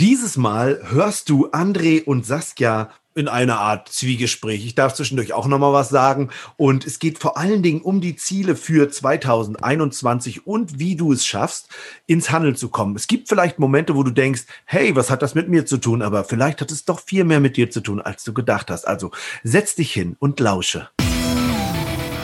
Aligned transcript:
Dieses 0.00 0.38
Mal 0.38 0.80
hörst 0.88 1.28
du 1.28 1.50
André 1.50 2.02
und 2.02 2.24
Saskia 2.24 2.88
in 3.14 3.28
einer 3.28 3.60
Art 3.60 3.90
Zwiegespräch. 3.90 4.64
Ich 4.64 4.74
darf 4.74 4.94
zwischendurch 4.94 5.34
auch 5.34 5.46
noch 5.46 5.58
mal 5.58 5.74
was 5.74 5.90
sagen. 5.90 6.30
Und 6.56 6.86
es 6.86 7.00
geht 7.00 7.18
vor 7.18 7.36
allen 7.36 7.62
Dingen 7.62 7.82
um 7.82 8.00
die 8.00 8.16
Ziele 8.16 8.56
für 8.56 8.88
2021 8.88 10.46
und 10.46 10.78
wie 10.78 10.96
du 10.96 11.12
es 11.12 11.26
schaffst, 11.26 11.68
ins 12.06 12.30
Handeln 12.30 12.56
zu 12.56 12.70
kommen. 12.70 12.96
Es 12.96 13.08
gibt 13.08 13.28
vielleicht 13.28 13.58
Momente, 13.58 13.94
wo 13.94 14.02
du 14.02 14.10
denkst, 14.10 14.44
hey, 14.64 14.96
was 14.96 15.10
hat 15.10 15.20
das 15.20 15.34
mit 15.34 15.50
mir 15.50 15.66
zu 15.66 15.76
tun? 15.76 16.00
Aber 16.00 16.24
vielleicht 16.24 16.62
hat 16.62 16.70
es 16.70 16.86
doch 16.86 17.00
viel 17.00 17.24
mehr 17.24 17.40
mit 17.40 17.58
dir 17.58 17.70
zu 17.70 17.82
tun, 17.82 18.00
als 18.00 18.24
du 18.24 18.32
gedacht 18.32 18.70
hast. 18.70 18.88
Also 18.88 19.10
setz 19.44 19.74
dich 19.74 19.92
hin 19.92 20.16
und 20.18 20.40
lausche. 20.40 20.88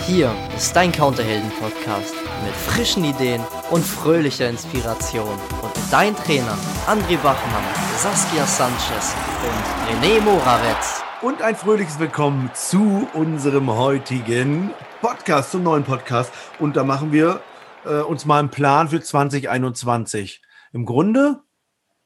Hier 0.06 0.34
ist 0.56 0.74
dein 0.74 0.92
Counterhelden-Podcast 0.92 2.14
mit 2.44 2.54
frischen 2.54 3.04
Ideen 3.04 3.42
und 3.70 3.84
fröhlicher 3.84 4.48
Inspiration. 4.48 5.38
Und 5.62 5.72
dein 5.90 6.14
Trainer 6.16 6.56
André 6.86 7.16
Bachmann, 7.18 7.64
Saskia 7.98 8.46
Sanchez 8.46 9.14
und 9.42 10.04
René 10.04 10.20
Moravetz. 10.20 11.02
Und 11.22 11.42
ein 11.42 11.56
fröhliches 11.56 11.98
Willkommen 11.98 12.50
zu 12.54 13.08
unserem 13.14 13.70
heutigen 13.70 14.70
Podcast, 15.00 15.52
zum 15.52 15.62
neuen 15.62 15.84
Podcast. 15.84 16.32
Und 16.58 16.76
da 16.76 16.84
machen 16.84 17.12
wir 17.12 17.40
äh, 17.84 18.00
uns 18.00 18.24
mal 18.24 18.38
einen 18.38 18.50
Plan 18.50 18.88
für 18.88 19.00
2021. 19.00 20.42
Im 20.72 20.84
Grunde 20.84 21.42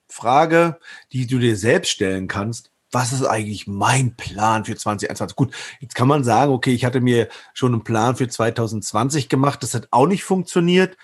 Frage, 0.08 0.78
die 1.12 1.26
du 1.26 1.38
dir 1.38 1.56
selbst 1.56 1.90
stellen 1.90 2.28
kannst 2.28 2.69
was 2.90 3.12
ist 3.12 3.24
eigentlich 3.24 3.66
mein 3.66 4.16
Plan 4.16 4.64
für 4.64 4.76
2021? 4.76 5.36
Gut, 5.36 5.54
jetzt 5.80 5.94
kann 5.94 6.08
man 6.08 6.24
sagen, 6.24 6.52
okay, 6.52 6.72
ich 6.72 6.84
hatte 6.84 7.00
mir 7.00 7.28
schon 7.54 7.72
einen 7.72 7.84
Plan 7.84 8.16
für 8.16 8.28
2020 8.28 9.28
gemacht, 9.28 9.62
das 9.62 9.74
hat 9.74 9.88
auch 9.90 10.06
nicht 10.06 10.24
funktioniert. 10.24 10.96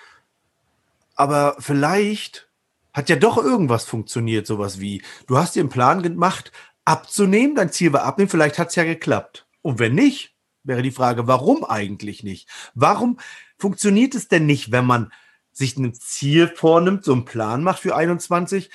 Aber 1.15 1.55
vielleicht 1.59 2.49
hat 2.93 3.09
ja 3.09 3.15
doch 3.15 3.37
irgendwas 3.37 3.85
funktioniert, 3.85 4.47
sowas 4.47 4.79
wie, 4.79 5.01
du 5.27 5.37
hast 5.37 5.55
dir 5.55 5.61
einen 5.61 5.69
Plan 5.69 6.01
gemacht, 6.01 6.51
abzunehmen, 6.83 7.55
dein 7.55 7.71
Ziel 7.71 7.93
war 7.93 8.03
abnehmen, 8.03 8.29
vielleicht 8.29 8.59
hat 8.59 8.69
es 8.69 8.75
ja 8.75 8.83
geklappt. 8.83 9.47
Und 9.61 9.79
wenn 9.79 9.95
nicht, 9.95 10.35
wäre 10.63 10.81
die 10.81 10.91
Frage, 10.91 11.27
warum 11.27 11.63
eigentlich 11.63 12.23
nicht? 12.23 12.49
Warum 12.75 13.19
funktioniert 13.57 14.15
es 14.15 14.27
denn 14.27 14.45
nicht, 14.45 14.71
wenn 14.71 14.85
man 14.85 15.11
sich 15.51 15.77
ein 15.77 15.93
Ziel 15.93 16.47
vornimmt, 16.47 17.03
so 17.03 17.13
einen 17.13 17.25
Plan 17.25 17.63
macht 17.63 17.79
für 17.79 17.95
21? 17.95 18.69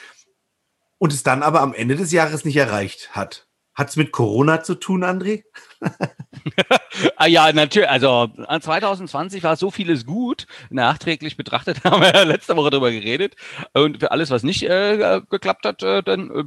Und 1.02 1.12
es 1.12 1.24
dann 1.24 1.42
aber 1.42 1.62
am 1.62 1.74
Ende 1.74 1.96
des 1.96 2.12
Jahres 2.12 2.44
nicht 2.44 2.56
erreicht 2.56 3.10
hat. 3.10 3.48
Hat 3.74 3.88
es 3.88 3.96
mit 3.96 4.12
Corona 4.12 4.62
zu 4.62 4.76
tun, 4.76 5.02
André? 5.02 5.42
ah 7.16 7.26
ja, 7.26 7.52
natürlich. 7.52 7.90
Also 7.90 8.28
2020 8.28 9.42
war 9.42 9.56
so 9.56 9.72
vieles 9.72 10.06
gut. 10.06 10.46
Nachträglich 10.70 11.36
betrachtet 11.36 11.82
haben 11.84 12.02
wir 12.02 12.14
ja 12.14 12.22
letzte 12.22 12.54
Woche 12.54 12.70
darüber 12.70 12.92
geredet. 12.92 13.34
Und 13.72 13.98
für 13.98 14.12
alles, 14.12 14.30
was 14.30 14.44
nicht 14.44 14.62
äh, 14.62 15.20
geklappt 15.28 15.66
hat, 15.66 15.82
äh, 15.82 16.04
dann 16.04 16.30
äh, 16.30 16.44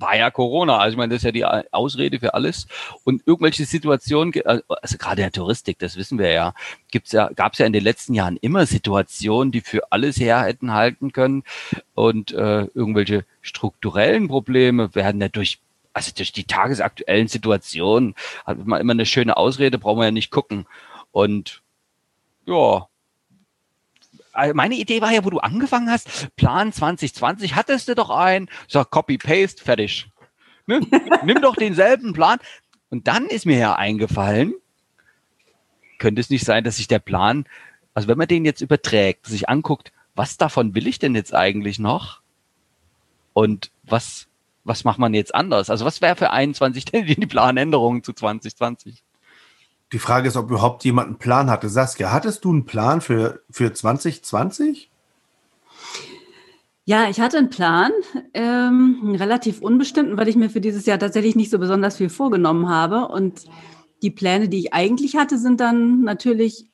war 0.00 0.16
ja 0.16 0.30
Corona. 0.30 0.78
Also 0.78 0.92
ich 0.92 0.98
meine, 0.98 1.10
das 1.10 1.18
ist 1.18 1.24
ja 1.24 1.32
die 1.32 1.44
Ausrede 1.72 2.18
für 2.18 2.34
alles. 2.34 2.66
Und 3.04 3.22
irgendwelche 3.26 3.64
Situationen, 3.64 4.32
äh, 4.34 4.60
also 4.68 4.98
gerade 4.98 5.22
in 5.22 5.26
der 5.26 5.32
Touristik, 5.32 5.78
das 5.78 5.96
wissen 5.96 6.18
wir 6.18 6.30
ja, 6.30 6.54
gibt's 6.90 7.12
ja, 7.12 7.28
gab 7.28 7.52
es 7.52 7.58
ja 7.58 7.66
in 7.66 7.72
den 7.72 7.84
letzten 7.84 8.14
Jahren 8.14 8.36
immer 8.36 8.66
Situationen, 8.66 9.52
die 9.52 9.60
für 9.60 9.92
alles 9.92 10.18
her 10.18 10.42
hätten 10.42 10.72
halten 10.72 11.12
können. 11.12 11.44
Und 11.94 12.32
äh, 12.32 12.64
irgendwelche 12.74 13.24
strukturellen 13.42 14.28
Probleme 14.28 14.94
werden 14.94 15.20
ja 15.20 15.28
durch 15.28 15.60
also 15.92 16.12
durch 16.16 16.32
die 16.32 16.44
tagesaktuellen 16.44 17.26
Situationen 17.26 18.14
hat 18.46 18.64
man 18.64 18.80
immer 18.80 18.92
eine 18.92 19.06
schöne 19.06 19.36
Ausrede, 19.36 19.76
brauchen 19.76 19.98
wir 19.98 20.04
ja 20.04 20.10
nicht 20.12 20.30
gucken. 20.30 20.66
Und 21.10 21.62
ja, 22.46 22.54
also 22.54 22.89
meine 24.54 24.74
Idee 24.74 25.00
war 25.00 25.12
ja, 25.12 25.24
wo 25.24 25.30
du 25.30 25.38
angefangen 25.38 25.90
hast, 25.90 26.34
Plan 26.36 26.72
2020, 26.72 27.54
hattest 27.54 27.88
du 27.88 27.94
doch 27.94 28.10
einen, 28.10 28.48
sag 28.68 28.90
Copy, 28.90 29.18
Paste, 29.18 29.62
fertig. 29.62 30.08
Ne? 30.66 30.80
Nimm 31.24 31.40
doch 31.40 31.56
denselben 31.56 32.12
Plan. 32.12 32.38
Und 32.90 33.06
dann 33.06 33.26
ist 33.26 33.46
mir 33.46 33.58
ja 33.58 33.74
eingefallen, 33.74 34.54
könnte 35.98 36.20
es 36.20 36.30
nicht 36.30 36.44
sein, 36.44 36.64
dass 36.64 36.76
sich 36.76 36.88
der 36.88 36.98
Plan, 36.98 37.44
also 37.94 38.08
wenn 38.08 38.18
man 38.18 38.28
den 38.28 38.44
jetzt 38.44 38.60
überträgt, 38.60 39.26
sich 39.26 39.48
anguckt, 39.48 39.92
was 40.14 40.36
davon 40.36 40.74
will 40.74 40.86
ich 40.86 40.98
denn 40.98 41.14
jetzt 41.14 41.34
eigentlich 41.34 41.78
noch? 41.78 42.20
Und 43.32 43.70
was, 43.84 44.26
was 44.64 44.84
macht 44.84 44.98
man 44.98 45.14
jetzt 45.14 45.34
anders? 45.34 45.70
Also 45.70 45.84
was 45.84 46.00
wäre 46.00 46.16
für 46.16 46.30
21 46.30 46.84
denn 46.86 47.06
die 47.06 47.26
Planänderungen 47.26 48.02
zu 48.02 48.12
2020? 48.12 49.02
Die 49.92 49.98
Frage 49.98 50.28
ist, 50.28 50.36
ob 50.36 50.50
überhaupt 50.50 50.84
jemand 50.84 51.08
einen 51.08 51.18
Plan 51.18 51.50
hatte. 51.50 51.68
Saskia, 51.68 52.12
hattest 52.12 52.44
du 52.44 52.50
einen 52.52 52.64
Plan 52.64 53.00
für, 53.00 53.42
für 53.50 53.72
2020? 53.72 54.90
Ja, 56.84 57.08
ich 57.08 57.20
hatte 57.20 57.38
einen 57.38 57.50
Plan, 57.50 57.92
ähm, 58.34 59.00
einen 59.02 59.16
relativ 59.16 59.60
unbestimmten, 59.60 60.16
weil 60.16 60.28
ich 60.28 60.36
mir 60.36 60.50
für 60.50 60.60
dieses 60.60 60.86
Jahr 60.86 60.98
tatsächlich 60.98 61.36
nicht 61.36 61.50
so 61.50 61.58
besonders 61.58 61.96
viel 61.96 62.08
vorgenommen 62.08 62.68
habe. 62.68 63.08
Und 63.08 63.44
die 64.02 64.10
Pläne, 64.10 64.48
die 64.48 64.58
ich 64.58 64.74
eigentlich 64.74 65.16
hatte, 65.16 65.38
sind 65.38 65.60
dann 65.60 66.02
natürlich 66.02 66.70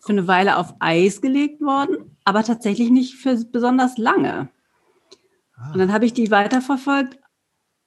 für 0.00 0.12
eine 0.12 0.26
Weile 0.26 0.56
auf 0.56 0.74
Eis 0.78 1.20
gelegt 1.20 1.60
worden, 1.60 2.16
aber 2.24 2.44
tatsächlich 2.44 2.90
nicht 2.90 3.14
für 3.14 3.36
besonders 3.44 3.96
lange. 3.96 4.50
Und 5.72 5.78
dann 5.78 5.92
habe 5.92 6.06
ich 6.06 6.12
die 6.12 6.30
weiterverfolgt, 6.30 7.18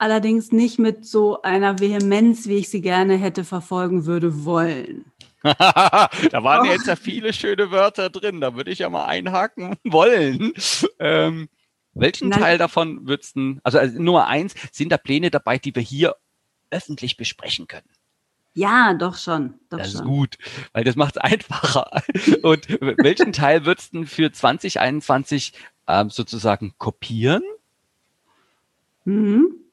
allerdings 0.04 0.52
nicht 0.52 0.80
mit 0.80 1.06
so 1.06 1.42
einer 1.44 1.80
Vehemenz, 1.80 2.48
wie 2.48 2.58
ich 2.58 2.70
sie 2.70 2.82
gerne 2.82 3.16
hätte 3.16 3.46
verfolgen 3.46 4.06
würde 4.06 4.44
wollen. 4.44 5.06
da 5.44 6.10
waren 6.44 6.68
oh. 6.68 6.72
jetzt 6.72 6.88
ja 6.88 6.98
viele 6.98 7.32
schöne 7.32 7.72
Wörter 7.72 8.10
drin, 8.10 8.42
da 8.42 8.56
würde 8.56 8.70
ich 8.70 8.80
ja 8.80 8.90
mal 8.90 9.06
einhaken 9.06 9.78
wollen. 9.86 10.54
Ähm, 11.00 11.48
welchen 11.94 12.30
Nein. 12.30 12.40
Teil 12.40 12.58
davon 12.58 13.08
würdest 13.08 13.38
du, 13.38 13.60
also, 13.64 13.80
also 13.80 14.02
Nummer 14.02 14.28
eins, 14.28 14.56
sind 14.74 14.92
da 14.92 14.98
Pläne 14.98 15.32
dabei, 15.32 15.58
die 15.58 15.74
wir 15.74 15.82
hier 15.82 16.16
öffentlich 16.70 17.16
besprechen 17.16 17.68
können? 17.68 17.88
Ja, 18.56 18.94
doch 18.94 19.16
schon. 19.16 19.54
Doch 19.70 19.78
das 19.78 19.94
schon. 19.94 20.02
ist 20.02 20.06
gut, 20.06 20.38
weil 20.74 20.84
das 20.84 20.98
macht 20.98 21.16
es 21.16 21.22
einfacher. 21.22 22.04
Und 22.42 22.68
welchen 22.80 23.32
Teil 23.32 23.66
würdest 23.66 23.94
du 23.94 24.06
für 24.06 24.32
2021 24.32 25.54
ähm, 25.88 26.10
sozusagen 26.10 26.74
kopieren? 26.78 27.44
Mhm. 29.06 29.64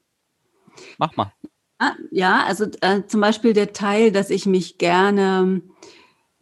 Mach 0.98 1.16
mal. 1.16 1.32
Ah, 1.78 1.94
ja, 2.10 2.44
also 2.44 2.66
äh, 2.82 3.06
zum 3.06 3.20
Beispiel 3.20 3.54
der 3.54 3.72
Teil, 3.72 4.12
dass 4.12 4.28
ich 4.30 4.44
mich 4.44 4.76
gerne 4.76 5.62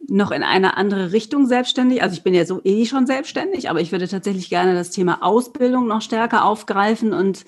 noch 0.07 0.31
in 0.31 0.43
eine 0.43 0.77
andere 0.77 1.11
Richtung 1.11 1.45
selbstständig, 1.45 2.03
also 2.03 2.13
ich 2.13 2.23
bin 2.23 2.33
ja 2.33 2.45
so 2.45 2.61
eh 2.63 2.85
schon 2.85 3.05
selbstständig, 3.05 3.69
aber 3.69 3.79
ich 3.79 3.91
würde 3.91 4.07
tatsächlich 4.07 4.49
gerne 4.49 4.73
das 4.73 4.91
Thema 4.91 5.23
Ausbildung 5.23 5.87
noch 5.87 6.01
stärker 6.01 6.45
aufgreifen 6.45 7.13
und 7.13 7.45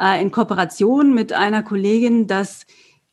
äh, 0.00 0.20
in 0.20 0.30
Kooperation 0.30 1.14
mit 1.14 1.32
einer 1.32 1.62
Kollegin 1.62 2.26
das 2.26 2.66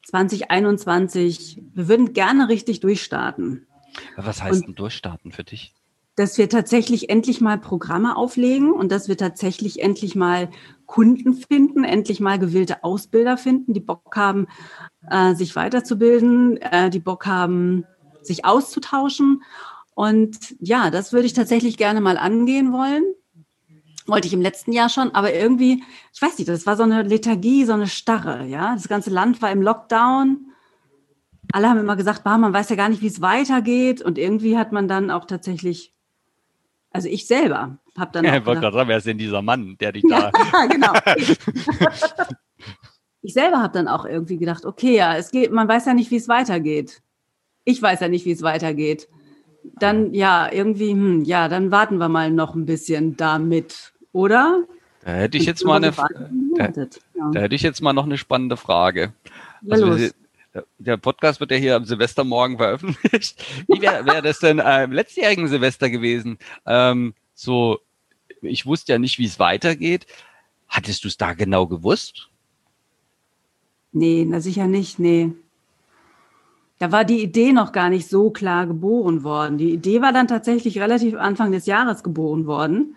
2021, 0.07 1.61
wir 1.73 1.87
würden 1.87 2.13
gerne 2.13 2.49
richtig 2.49 2.79
durchstarten. 2.79 3.67
Was 4.15 4.41
heißt 4.41 4.61
und, 4.61 4.67
denn 4.67 4.75
durchstarten 4.75 5.31
für 5.31 5.43
dich? 5.43 5.73
Dass 6.19 6.37
wir 6.37 6.49
tatsächlich 6.49 7.09
endlich 7.09 7.39
mal 7.39 7.57
Programme 7.57 8.17
auflegen 8.17 8.73
und 8.73 8.91
dass 8.91 9.07
wir 9.07 9.15
tatsächlich 9.15 9.81
endlich 9.81 10.15
mal 10.15 10.49
Kunden 10.85 11.33
finden, 11.33 11.85
endlich 11.85 12.19
mal 12.19 12.37
gewillte 12.37 12.83
Ausbilder 12.83 13.37
finden, 13.37 13.73
die 13.73 13.79
Bock 13.79 14.17
haben, 14.17 14.47
äh, 15.09 15.33
sich 15.33 15.55
weiterzubilden, 15.55 16.57
äh, 16.57 16.89
die 16.89 16.99
Bock 16.99 17.25
haben, 17.25 17.85
sich 18.21 18.43
auszutauschen. 18.43 19.43
Und 19.95 20.57
ja, 20.59 20.89
das 20.89 21.13
würde 21.13 21.25
ich 21.25 21.31
tatsächlich 21.31 21.77
gerne 21.77 22.01
mal 22.01 22.17
angehen 22.17 22.73
wollen. 22.73 23.05
Wollte 24.05 24.27
ich 24.27 24.33
im 24.33 24.41
letzten 24.41 24.73
Jahr 24.73 24.89
schon, 24.89 25.15
aber 25.15 25.33
irgendwie, 25.33 25.85
ich 26.13 26.21
weiß 26.21 26.37
nicht, 26.37 26.49
das 26.49 26.65
war 26.65 26.75
so 26.75 26.83
eine 26.83 27.03
Lethargie, 27.03 27.63
so 27.63 27.71
eine 27.71 27.87
Starre, 27.87 28.45
ja. 28.45 28.73
Das 28.73 28.89
ganze 28.89 29.09
Land 29.09 29.41
war 29.41 29.53
im 29.53 29.61
Lockdown. 29.61 30.51
Alle 31.53 31.69
haben 31.69 31.79
immer 31.79 31.95
gesagt, 31.95 32.25
man 32.25 32.51
weiß 32.51 32.67
ja 32.67 32.75
gar 32.75 32.89
nicht, 32.89 33.01
wie 33.01 33.07
es 33.07 33.21
weitergeht. 33.21 34.01
Und 34.01 34.17
irgendwie 34.17 34.57
hat 34.57 34.73
man 34.73 34.89
dann 34.89 35.11
auch 35.11 35.23
tatsächlich 35.23 35.93
also 36.91 37.07
ich 37.07 37.27
selber 37.27 37.77
habe 37.97 38.11
dann. 38.13 38.25
Ja, 38.25 38.37
ich 38.37 38.45
wollte 38.45 38.61
gerade 38.61 38.75
sagen, 38.75 38.89
wer 38.89 38.97
ist 38.97 39.07
denn 39.07 39.17
dieser 39.17 39.41
Mann, 39.41 39.77
der 39.79 39.91
dich 39.91 40.03
da. 40.09 40.31
ja, 40.33 40.65
genau. 40.71 40.93
ich 43.21 43.33
selber 43.33 43.61
habe 43.61 43.73
dann 43.73 43.87
auch 43.87 44.05
irgendwie 44.05 44.37
gedacht, 44.37 44.65
okay, 44.65 44.95
ja, 44.95 45.15
es 45.15 45.31
geht, 45.31 45.51
man 45.51 45.67
weiß 45.67 45.85
ja 45.85 45.93
nicht, 45.93 46.11
wie 46.11 46.17
es 46.17 46.27
weitergeht. 46.27 47.01
Ich 47.65 47.81
weiß 47.81 47.99
ja 47.99 48.07
nicht, 48.07 48.25
wie 48.25 48.31
es 48.31 48.41
weitergeht. 48.41 49.07
Dann, 49.77 50.13
ja, 50.13 50.49
irgendwie, 50.51 50.91
hm, 50.91 51.23
ja, 51.25 51.47
dann 51.47 51.69
warten 51.71 51.97
wir 51.97 52.09
mal 52.09 52.31
noch 52.31 52.55
ein 52.55 52.65
bisschen 52.65 53.17
damit, 53.17 53.93
oder? 54.13 54.63
Da 55.03 55.11
hätte 55.11 55.37
ich 55.37 55.45
jetzt 55.45 55.65
mal 55.65 55.75
eine, 55.75 55.91
da, 55.91 56.69
ja. 56.69 57.31
da, 57.31 57.39
hätte 57.41 57.55
ich 57.55 57.61
jetzt 57.61 57.81
mal 57.81 57.93
noch 57.93 58.05
eine 58.05 58.17
spannende 58.17 58.57
Frage. 58.57 59.13
Also, 59.69 59.97
wir, 59.97 60.11
der 60.77 60.97
Podcast 60.97 61.39
wird 61.39 61.51
ja 61.51 61.57
hier 61.57 61.75
am 61.75 61.85
Silvestermorgen 61.85 62.57
veröffentlicht. 62.57 63.43
Wie 63.67 63.81
wäre 63.81 64.05
wär 64.05 64.21
das 64.21 64.39
denn 64.39 64.59
äh, 64.59 64.83
im 64.83 64.91
letztjährigen 64.91 65.47
Silvester 65.47 65.89
gewesen? 65.89 66.39
Ähm, 66.65 67.13
so, 67.33 67.79
ich 68.41 68.65
wusste 68.65 68.93
ja 68.93 68.99
nicht, 68.99 69.19
wie 69.19 69.25
es 69.25 69.39
weitergeht. 69.39 70.07
Hattest 70.67 71.03
du 71.03 71.07
es 71.07 71.17
da 71.17 71.33
genau 71.33 71.67
gewusst? 71.67 72.29
Nee, 73.91 74.25
na 74.27 74.39
sicher 74.39 74.67
nicht, 74.67 74.99
nee. 74.99 75.31
Da 76.77 76.91
war 76.91 77.03
die 77.03 77.21
Idee 77.21 77.51
noch 77.51 77.71
gar 77.71 77.89
nicht 77.89 78.07
so 78.07 78.29
klar 78.29 78.65
geboren 78.65 79.23
worden. 79.23 79.57
Die 79.57 79.73
Idee 79.73 80.01
war 80.01 80.13
dann 80.13 80.27
tatsächlich 80.27 80.79
relativ 80.79 81.15
Anfang 81.15 81.51
des 81.51 81.65
Jahres 81.65 82.03
geboren 82.03 82.45
worden. 82.45 82.95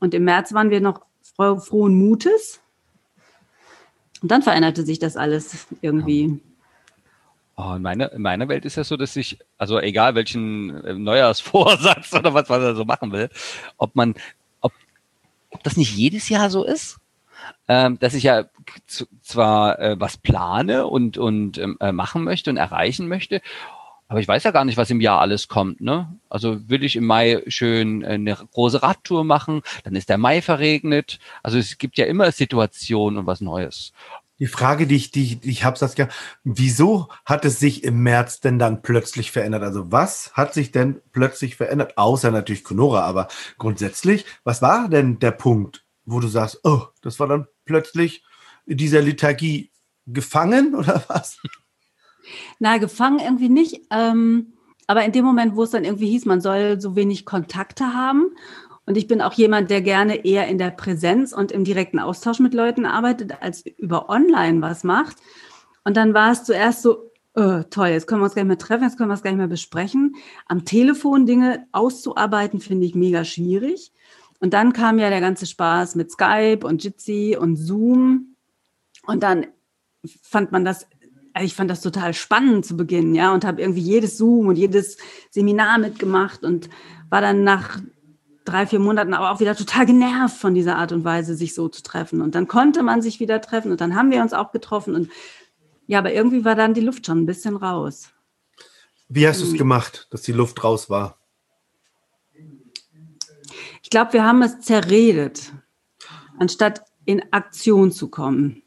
Und 0.00 0.12
im 0.12 0.24
März 0.24 0.52
waren 0.52 0.70
wir 0.70 0.80
noch 0.80 1.02
frohen 1.36 1.94
Mutes. 1.94 2.60
Und 4.22 4.30
dann 4.30 4.42
veränderte 4.42 4.84
sich 4.84 4.98
das 4.98 5.16
alles 5.16 5.66
irgendwie. 5.82 6.40
Oh, 7.58 7.72
in, 7.74 7.82
meiner, 7.82 8.12
in 8.12 8.20
meiner 8.20 8.48
Welt 8.48 8.66
ist 8.66 8.76
ja 8.76 8.84
so, 8.84 8.98
dass 8.98 9.16
ich, 9.16 9.38
also 9.56 9.80
egal 9.80 10.14
welchen 10.14 10.84
äh, 10.84 10.92
Neujahrsvorsatz 10.92 12.12
oder 12.14 12.34
was 12.34 12.48
man 12.48 12.60
da 12.60 12.74
so 12.74 12.84
machen 12.84 13.12
will, 13.12 13.30
ob 13.78 13.96
man, 13.96 14.14
ob, 14.60 14.72
ob 15.50 15.62
das 15.62 15.78
nicht 15.78 15.96
jedes 15.96 16.28
Jahr 16.28 16.50
so 16.50 16.64
ist, 16.64 16.98
ähm, 17.66 17.98
dass 17.98 18.12
ich 18.12 18.24
ja 18.24 18.44
zwar 19.22 19.78
äh, 19.78 19.96
was 19.98 20.18
plane 20.18 20.86
und, 20.86 21.16
und 21.16 21.56
ähm, 21.56 21.78
äh, 21.80 21.92
machen 21.92 22.24
möchte 22.24 22.50
und 22.50 22.58
erreichen 22.58 23.08
möchte, 23.08 23.40
aber 24.08 24.20
ich 24.20 24.28
weiß 24.28 24.44
ja 24.44 24.52
gar 24.52 24.64
nicht, 24.64 24.76
was 24.76 24.90
im 24.90 25.00
Jahr 25.00 25.20
alles 25.20 25.48
kommt. 25.48 25.80
Ne? 25.80 26.14
Also 26.28 26.68
will 26.68 26.84
ich 26.84 26.94
im 26.96 27.06
Mai 27.06 27.42
schön 27.48 28.02
äh, 28.02 28.08
eine 28.08 28.34
große 28.34 28.82
Radtour 28.82 29.24
machen, 29.24 29.62
dann 29.84 29.96
ist 29.96 30.08
der 30.08 30.18
Mai 30.18 30.42
verregnet. 30.42 31.18
Also 31.42 31.58
es 31.58 31.78
gibt 31.78 31.98
ja 31.98 32.06
immer 32.06 32.30
Situationen 32.30 33.18
und 33.18 33.26
was 33.26 33.40
Neues. 33.40 33.92
Die 34.38 34.46
Frage, 34.46 34.86
die 34.86 34.96
ich, 34.96 35.10
die, 35.10 35.40
ich 35.42 35.64
habe, 35.64 35.78
Saskia, 35.78 36.08
wieso 36.44 37.08
hat 37.24 37.44
es 37.44 37.58
sich 37.58 37.84
im 37.84 38.02
März 38.02 38.40
denn 38.40 38.58
dann 38.58 38.82
plötzlich 38.82 39.32
verändert? 39.32 39.62
Also 39.62 39.90
was 39.90 40.32
hat 40.34 40.52
sich 40.52 40.72
denn 40.72 41.00
plötzlich 41.12 41.56
verändert? 41.56 41.96
Außer 41.96 42.30
natürlich 42.30 42.62
Conora, 42.62 43.02
aber 43.02 43.28
grundsätzlich, 43.56 44.26
was 44.44 44.60
war 44.60 44.88
denn 44.88 45.18
der 45.18 45.30
Punkt, 45.30 45.84
wo 46.04 46.20
du 46.20 46.28
sagst, 46.28 46.60
oh, 46.64 46.82
das 47.00 47.18
war 47.18 47.28
dann 47.28 47.46
plötzlich 47.64 48.24
in 48.66 48.76
dieser 48.76 49.00
Liturgie 49.00 49.70
gefangen 50.06 50.74
oder 50.74 51.02
was? 51.08 51.38
Na, 52.58 52.78
gefangen 52.78 53.20
irgendwie 53.20 53.48
nicht. 53.48 53.80
Ähm, 53.90 54.52
aber 54.86 55.04
in 55.04 55.12
dem 55.12 55.24
Moment, 55.24 55.56
wo 55.56 55.62
es 55.62 55.70
dann 55.70 55.84
irgendwie 55.84 56.10
hieß, 56.10 56.26
man 56.26 56.40
soll 56.40 56.80
so 56.80 56.94
wenig 56.94 57.24
Kontakte 57.24 57.94
haben 57.94 58.30
und 58.86 58.96
ich 58.96 59.08
bin 59.08 59.20
auch 59.20 59.32
jemand, 59.32 59.68
der 59.68 59.82
gerne 59.82 60.24
eher 60.24 60.46
in 60.46 60.58
der 60.58 60.70
Präsenz 60.70 61.32
und 61.32 61.50
im 61.50 61.64
direkten 61.64 61.98
Austausch 61.98 62.38
mit 62.38 62.54
Leuten 62.54 62.86
arbeitet, 62.86 63.42
als 63.42 63.66
über 63.66 64.08
online 64.08 64.62
was 64.62 64.84
macht. 64.84 65.16
Und 65.84 65.96
dann 65.96 66.14
war 66.14 66.30
es 66.30 66.44
zuerst 66.44 66.82
so, 66.82 67.10
oh, 67.34 67.62
toll, 67.68 67.88
jetzt 67.88 68.06
können 68.06 68.20
wir 68.20 68.26
uns 68.26 68.34
gar 68.34 68.42
nicht 68.42 68.48
mehr 68.48 68.58
treffen, 68.58 68.84
jetzt 68.84 68.96
können 68.96 69.10
wir 69.10 69.14
es 69.14 69.22
gar 69.22 69.30
nicht 69.30 69.38
mehr 69.38 69.48
besprechen. 69.48 70.14
Am 70.46 70.64
Telefon 70.64 71.26
Dinge 71.26 71.66
auszuarbeiten, 71.72 72.60
finde 72.60 72.86
ich 72.86 72.94
mega 72.94 73.24
schwierig. 73.24 73.92
Und 74.38 74.54
dann 74.54 74.72
kam 74.72 75.00
ja 75.00 75.10
der 75.10 75.20
ganze 75.20 75.46
Spaß 75.46 75.96
mit 75.96 76.12
Skype 76.12 76.60
und 76.64 76.84
Jitsi 76.84 77.36
und 77.38 77.56
Zoom. 77.56 78.36
Und 79.04 79.24
dann 79.24 79.46
fand 80.22 80.52
man 80.52 80.64
das, 80.64 80.86
ich 81.42 81.54
fand 81.54 81.70
das 81.70 81.80
total 81.80 82.14
spannend 82.14 82.64
zu 82.64 82.76
Beginn, 82.76 83.16
ja, 83.16 83.34
und 83.34 83.44
habe 83.44 83.60
irgendwie 83.60 83.80
jedes 83.80 84.16
Zoom 84.16 84.46
und 84.46 84.56
jedes 84.56 84.96
Seminar 85.30 85.78
mitgemacht 85.78 86.44
und 86.44 86.70
war 87.10 87.20
dann 87.20 87.42
nach 87.42 87.80
drei, 88.46 88.66
vier 88.66 88.78
Monaten 88.78 89.14
aber 89.14 89.30
auch 89.30 89.40
wieder 89.40 89.54
total 89.54 89.86
genervt 89.86 90.36
von 90.36 90.54
dieser 90.54 90.76
Art 90.76 90.92
und 90.92 91.04
Weise, 91.04 91.34
sich 91.34 91.54
so 91.54 91.68
zu 91.68 91.82
treffen. 91.82 92.22
Und 92.22 92.34
dann 92.34 92.48
konnte 92.48 92.82
man 92.82 93.02
sich 93.02 93.20
wieder 93.20 93.40
treffen 93.40 93.70
und 93.70 93.80
dann 93.80 93.94
haben 93.94 94.10
wir 94.10 94.22
uns 94.22 94.32
auch 94.32 94.52
getroffen. 94.52 94.94
Und 94.94 95.10
ja, 95.86 95.98
aber 95.98 96.12
irgendwie 96.12 96.44
war 96.44 96.54
dann 96.54 96.74
die 96.74 96.80
Luft 96.80 97.06
schon 97.06 97.18
ein 97.18 97.26
bisschen 97.26 97.56
raus. 97.56 98.10
Wie 99.08 99.26
hast 99.26 99.40
du 99.40 99.44
es 99.44 99.50
hm. 99.52 99.58
gemacht, 99.58 100.08
dass 100.10 100.22
die 100.22 100.32
Luft 100.32 100.64
raus 100.64 100.90
war? 100.90 101.18
Ich 103.82 103.90
glaube, 103.90 104.14
wir 104.14 104.24
haben 104.24 104.42
es 104.42 104.60
zerredet, 104.60 105.52
anstatt 106.38 106.82
in 107.04 107.22
Aktion 107.32 107.92
zu 107.92 108.08
kommen. 108.08 108.62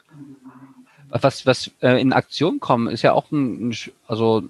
Was, 1.09 1.45
was 1.45 1.71
äh, 1.81 1.99
in 1.99 2.13
Aktion 2.13 2.59
kommen, 2.59 2.87
ist 2.87 3.01
ja 3.01 3.13
auch 3.13 3.31
ein, 3.31 3.75
also 4.07 4.43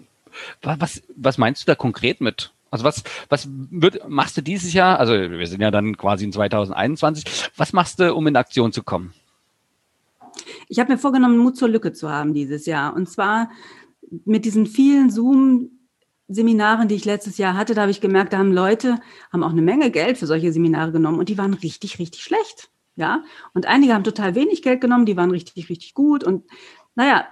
was, 0.62 1.02
was 1.16 1.38
meinst 1.38 1.64
du 1.64 1.66
da 1.66 1.76
konkret 1.76 2.22
mit? 2.22 2.54
Also 2.72 2.86
was, 2.86 3.04
was 3.30 3.48
wird, 3.50 4.08
machst 4.10 4.38
du 4.38 4.42
dieses 4.42 4.74
Jahr? 4.74 5.00
Also 5.00 5.14
wir 5.14 5.48
sind 5.48 5.62
ja 5.62 5.72
dann 5.72 5.98
quasi 5.98 6.26
in 6.26 6.32
2021. 6.32 7.52
Was 7.58 7.74
machst 7.74 8.00
du, 8.00 8.14
um 8.14 8.28
in 8.28 8.36
Aktion 8.36 8.72
zu 8.72 8.84
kommen? 8.84 9.14
Ich 10.68 10.80
habe 10.80 10.92
mir 10.92 10.98
vorgenommen, 10.98 11.38
Mut 11.38 11.58
zur 11.58 11.70
Lücke 11.70 11.94
zu 11.94 12.10
haben 12.10 12.34
dieses 12.34 12.66
Jahr. 12.66 12.96
Und 12.96 13.10
zwar 13.10 13.50
mit 14.26 14.46
diesen 14.46 14.66
vielen 14.66 15.10
Zoom-Seminaren, 15.10 16.88
die 16.88 16.96
ich 16.96 17.06
letztes 17.06 17.38
Jahr 17.38 17.56
hatte, 17.56 17.74
da 17.74 17.82
habe 17.82 17.92
ich 17.92 18.02
gemerkt, 18.02 18.34
da 18.34 18.38
haben 18.38 18.52
Leute, 18.52 19.00
haben 19.32 19.44
auch 19.44 19.52
eine 19.52 19.62
Menge 19.62 19.92
Geld 19.92 20.18
für 20.18 20.28
solche 20.28 20.52
Seminare 20.52 20.92
genommen 20.92 21.20
und 21.20 21.30
die 21.30 21.38
waren 21.38 21.54
richtig, 21.54 22.00
richtig 22.00 22.24
schlecht. 22.24 22.70
Ja. 22.96 23.24
Und 23.54 23.66
einige 23.66 23.94
haben 23.94 24.04
total 24.04 24.36
wenig 24.36 24.62
Geld 24.62 24.82
genommen, 24.82 25.06
die 25.06 25.18
waren 25.18 25.32
richtig, 25.32 25.70
richtig 25.70 25.94
gut. 25.94 26.24
Und 26.24 26.46
naja, 26.96 27.28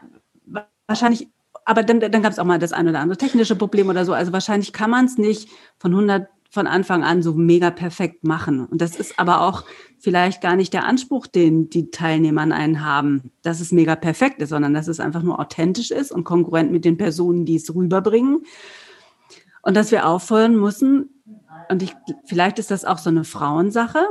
wahrscheinlich 0.87 1.27
aber 1.67 1.83
dann, 1.83 1.99
dann 1.99 2.21
gab 2.23 2.31
es 2.31 2.39
auch 2.39 2.45
mal 2.45 2.59
das 2.59 2.71
ein 2.71 2.87
oder 2.87 3.01
andere 3.01 3.17
technische 3.17 3.57
Problem 3.57 3.89
oder 3.89 4.05
so. 4.05 4.13
Also 4.13 4.31
wahrscheinlich 4.31 4.71
kann 4.71 4.89
man 4.89 5.03
es 5.03 5.17
nicht 5.17 5.49
von 5.77 5.91
100 5.91 6.29
von 6.49 6.65
Anfang 6.65 7.03
an 7.03 7.21
so 7.21 7.33
mega 7.33 7.71
perfekt 7.71 8.23
machen. 8.23 8.65
Und 8.65 8.79
das 8.79 8.95
ist 8.95 9.19
aber 9.19 9.41
auch 9.41 9.65
vielleicht 9.99 10.41
gar 10.41 10.55
nicht 10.55 10.71
der 10.73 10.85
Anspruch, 10.85 11.27
den 11.27 11.69
die 11.69 11.91
Teilnehmer 11.91 12.41
an 12.41 12.53
einen 12.53 12.85
haben, 12.85 13.31
dass 13.41 13.59
es 13.59 13.73
mega 13.73 13.97
perfekt 13.97 14.41
ist, 14.41 14.49
sondern 14.49 14.73
dass 14.73 14.87
es 14.87 15.01
einfach 15.01 15.23
nur 15.23 15.41
authentisch 15.41 15.91
ist 15.91 16.13
und 16.13 16.23
konkurrent 16.23 16.71
mit 16.71 16.85
den 16.85 16.95
Personen, 16.95 17.43
die 17.43 17.57
es 17.57 17.75
rüberbringen. 17.75 18.45
Und 19.61 19.75
dass 19.75 19.91
wir 19.91 20.07
aufhören 20.07 20.55
müssen, 20.55 21.09
und 21.69 21.83
ich, 21.83 21.93
vielleicht 22.23 22.59
ist 22.59 22.71
das 22.71 22.85
auch 22.85 22.97
so 22.97 23.09
eine 23.09 23.25
Frauensache, 23.25 24.05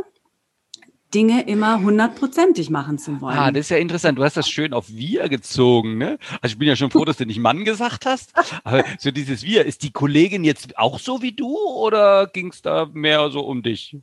Dinge 1.17 1.47
immer 1.47 1.81
hundertprozentig 1.81 2.69
machen 2.69 2.99
zu 2.99 3.23
wollen. 3.23 3.39
Ah, 3.39 3.51
das 3.51 3.61
ist 3.61 3.69
ja 3.71 3.79
interessant. 3.79 4.19
Du 4.19 4.23
hast 4.23 4.37
das 4.37 4.51
schön 4.51 4.75
auf 4.75 4.91
wir 4.91 5.31
gezogen, 5.31 5.97
ne? 5.97 6.19
Also 6.43 6.53
ich 6.53 6.59
bin 6.59 6.69
ja 6.69 6.77
schon 6.77 6.91
froh, 6.91 7.07
dass 7.07 7.17
du 7.17 7.25
nicht 7.25 7.41
Mann 7.41 7.65
gesagt 7.65 8.05
hast. 8.05 8.35
Aber 8.65 8.85
so 8.99 9.11
dieses 9.11 9.43
wir, 9.43 9.65
ist 9.65 9.83
die 9.83 9.93
Kollegin 9.93 10.45
jetzt 10.45 10.77
auch 10.77 10.99
so 10.99 11.23
wie 11.23 11.33
du 11.33 11.57
oder 11.57 12.27
ging 12.27 12.49
es 12.49 12.61
da 12.61 12.91
mehr 12.93 13.31
so 13.31 13.41
um 13.41 13.63
dich? 13.63 13.97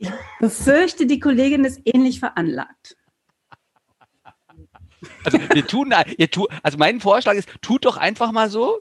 Ich 0.00 0.10
befürchte, 0.40 1.06
die 1.06 1.20
Kollegin 1.20 1.64
ist 1.64 1.80
ähnlich 1.84 2.18
veranlagt. 2.18 2.96
Also 5.22 5.38
wir 5.38 5.64
tun, 5.64 5.94
ihr 6.18 6.28
tu, 6.28 6.48
also 6.64 6.76
mein 6.76 6.98
Vorschlag 6.98 7.34
ist, 7.34 7.48
tut 7.62 7.84
doch 7.84 7.98
einfach 7.98 8.32
mal 8.32 8.50
so, 8.50 8.80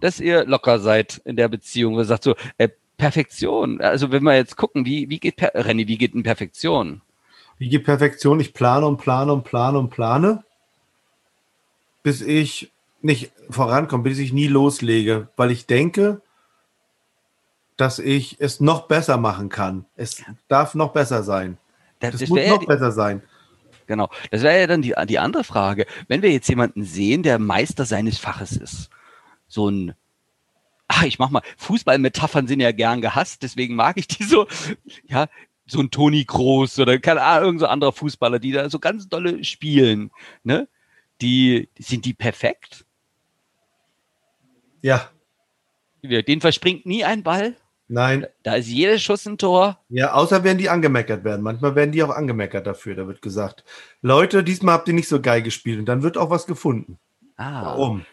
dass 0.00 0.20
ihr 0.20 0.44
locker 0.44 0.78
seid 0.78 1.20
in 1.24 1.34
der 1.34 1.48
Beziehung. 1.48 1.96
Ihr 1.96 2.04
sagt 2.04 2.22
so, 2.22 2.36
äh, 2.56 2.68
Perfektion? 3.00 3.80
Also 3.80 4.12
wenn 4.12 4.22
wir 4.22 4.36
jetzt 4.36 4.56
gucken, 4.56 4.84
wie, 4.84 5.08
wie 5.08 5.18
geht 5.18 5.36
per 5.36 5.52
Renny, 5.54 5.88
wie 5.88 5.98
geht 5.98 6.14
denn 6.14 6.22
Perfektion? 6.22 7.00
Wie 7.58 7.68
geht 7.68 7.84
Perfektion? 7.84 8.40
Ich 8.40 8.52
plane 8.52 8.86
und 8.86 8.98
plane 8.98 9.32
und 9.32 9.44
plane 9.44 9.78
und 9.78 9.90
plane, 9.90 10.44
bis 12.02 12.20
ich 12.20 12.70
nicht 13.02 13.32
vorankomme, 13.48 14.02
bis 14.02 14.18
ich 14.18 14.32
nie 14.32 14.48
loslege, 14.48 15.28
weil 15.36 15.50
ich 15.50 15.66
denke, 15.66 16.20
dass 17.76 17.98
ich 17.98 18.36
es 18.38 18.60
noch 18.60 18.86
besser 18.86 19.16
machen 19.16 19.48
kann. 19.48 19.86
Es 19.96 20.22
darf 20.48 20.74
noch 20.74 20.92
besser 20.92 21.22
sein. 21.22 21.56
Das, 22.00 22.12
das, 22.12 22.20
das 22.20 22.28
muss 22.28 22.46
noch 22.46 22.58
die, 22.58 22.66
besser 22.66 22.92
sein. 22.92 23.22
Genau. 23.86 24.10
Das 24.30 24.42
wäre 24.42 24.60
ja 24.60 24.66
dann 24.66 24.82
die, 24.82 24.94
die 25.06 25.18
andere 25.18 25.44
Frage. 25.44 25.86
Wenn 26.06 26.20
wir 26.20 26.30
jetzt 26.30 26.48
jemanden 26.48 26.84
sehen, 26.84 27.22
der 27.22 27.38
Meister 27.38 27.86
seines 27.86 28.18
Faches 28.18 28.56
ist, 28.56 28.90
so 29.48 29.70
ein 29.70 29.94
ach, 30.90 31.04
ich 31.04 31.18
mach 31.18 31.30
mal, 31.30 31.42
Fußballmetaphern 31.56 32.46
sind 32.46 32.60
ja 32.60 32.72
gern 32.72 33.00
gehasst, 33.00 33.42
deswegen 33.42 33.76
mag 33.76 33.96
ich 33.96 34.08
die 34.08 34.24
so, 34.24 34.46
ja, 35.06 35.28
so 35.66 35.80
ein 35.80 35.90
Toni 35.90 36.24
Groß 36.24 36.80
oder 36.80 36.98
keine 36.98 37.22
Ahnung, 37.22 37.44
irgend 37.44 37.60
so 37.60 37.66
anderer 37.66 37.92
Fußballer, 37.92 38.40
die 38.40 38.52
da 38.52 38.68
so 38.68 38.80
ganz 38.80 39.08
dolle 39.08 39.44
spielen, 39.44 40.10
ne? 40.42 40.68
Die, 41.20 41.68
sind 41.78 42.06
die 42.06 42.14
perfekt? 42.14 42.84
Ja. 44.82 45.10
Den 46.02 46.40
verspringt 46.40 46.86
nie 46.86 47.04
ein 47.04 47.22
Ball? 47.22 47.54
Nein. 47.86 48.26
Da 48.42 48.54
ist 48.54 48.68
jedes 48.68 49.02
Schuss 49.02 49.26
ein 49.26 49.36
Tor. 49.36 49.78
Ja, 49.90 50.14
außer 50.14 50.42
wenn 50.44 50.56
die 50.56 50.70
angemeckert 50.70 51.22
werden. 51.24 51.42
Manchmal 51.42 51.74
werden 51.74 51.92
die 51.92 52.02
auch 52.02 52.10
angemeckert 52.10 52.66
dafür. 52.66 52.94
Da 52.94 53.06
wird 53.06 53.20
gesagt, 53.20 53.64
Leute, 54.00 54.42
diesmal 54.42 54.74
habt 54.74 54.88
ihr 54.88 54.94
nicht 54.94 55.08
so 55.08 55.20
geil 55.20 55.42
gespielt. 55.42 55.78
Und 55.78 55.86
dann 55.86 56.02
wird 56.02 56.16
auch 56.16 56.30
was 56.30 56.46
gefunden. 56.46 56.98
Ah. 57.36 57.64
Warum? 57.64 58.06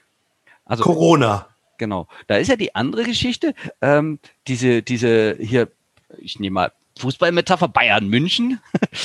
Also, 0.66 0.84
Corona. 0.84 1.48
Genau. 1.78 2.08
Da 2.28 2.38
ist 2.38 2.48
ja 2.48 2.56
die 2.56 2.76
andere 2.76 3.04
Geschichte, 3.04 3.54
ähm, 3.82 4.20
diese, 4.48 4.82
diese 4.82 5.38
hier, 5.40 5.70
ich 6.20 6.40
nehme 6.40 6.54
mal 6.54 6.72
Fußballmetapher 6.98 7.68
Bayern 7.68 8.08
München. 8.08 8.60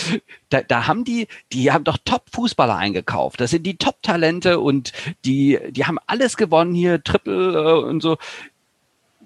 da, 0.49 0.63
da 0.63 0.87
haben 0.87 1.05
die, 1.05 1.29
die 1.53 1.71
haben 1.73 1.85
doch 1.85 1.99
Top-Fußballer 2.05 2.77
eingekauft. 2.77 3.41
Das 3.41 3.51
sind 3.51 3.65
die 3.65 3.77
Top-Talente 3.77 4.61
und 4.61 4.93
die, 5.25 5.59
die 5.71 5.85
haben 5.85 5.99
alles 6.07 6.37
gewonnen 6.37 6.75
hier, 6.75 7.03
Triple 7.03 7.53
äh, 7.53 7.85
und 7.85 8.01
so. 8.01 8.17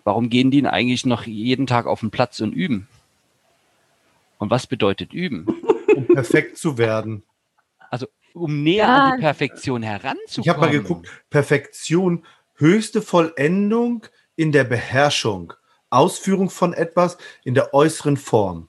Warum 0.04 0.30
gehen 0.30 0.50
die 0.50 0.60
denn 0.60 0.70
eigentlich 0.70 1.06
noch 1.06 1.26
jeden 1.26 1.66
Tag 1.66 1.86
auf 1.86 2.00
den 2.00 2.10
Platz 2.10 2.40
und 2.40 2.52
üben? 2.52 2.88
Und 4.38 4.50
was 4.50 4.66
bedeutet 4.66 5.12
üben? 5.12 5.46
Um 5.94 6.06
perfekt 6.06 6.58
zu 6.58 6.78
werden. 6.78 7.22
Also 7.90 8.06
um 8.34 8.62
näher 8.62 8.86
ja. 8.86 9.04
an 9.04 9.16
die 9.16 9.22
Perfektion 9.22 9.82
heranzukommen. 9.82 10.42
Ich 10.42 10.48
habe 10.48 10.60
mal 10.60 10.70
geguckt, 10.70 11.08
Perfektion 11.30 12.24
höchste 12.56 13.02
Vollendung 13.02 14.06
in 14.34 14.52
der 14.52 14.64
Beherrschung, 14.64 15.52
Ausführung 15.90 16.50
von 16.50 16.72
etwas 16.72 17.16
in 17.44 17.54
der 17.54 17.74
äußeren 17.74 18.16
Form. 18.16 18.68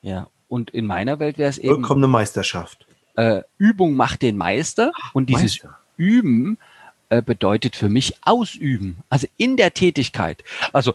Ja, 0.00 0.28
und 0.48 0.70
in 0.70 0.86
meiner 0.86 1.18
Welt 1.18 1.38
wäre 1.38 1.50
es 1.50 1.58
eben. 1.58 1.76
Vollkommene 1.76 2.08
Meisterschaft. 2.08 2.86
Äh, 3.14 3.42
Übung 3.58 3.94
macht 3.94 4.22
den 4.22 4.36
Meister 4.36 4.92
und 5.12 5.30
dieses 5.30 5.62
Meister. 5.62 5.78
Üben 5.96 6.58
äh, 7.08 7.22
bedeutet 7.22 7.76
für 7.76 7.88
mich 7.88 8.16
ausüben, 8.22 8.98
also 9.08 9.26
in 9.36 9.56
der 9.56 9.74
Tätigkeit. 9.74 10.42
Also 10.72 10.94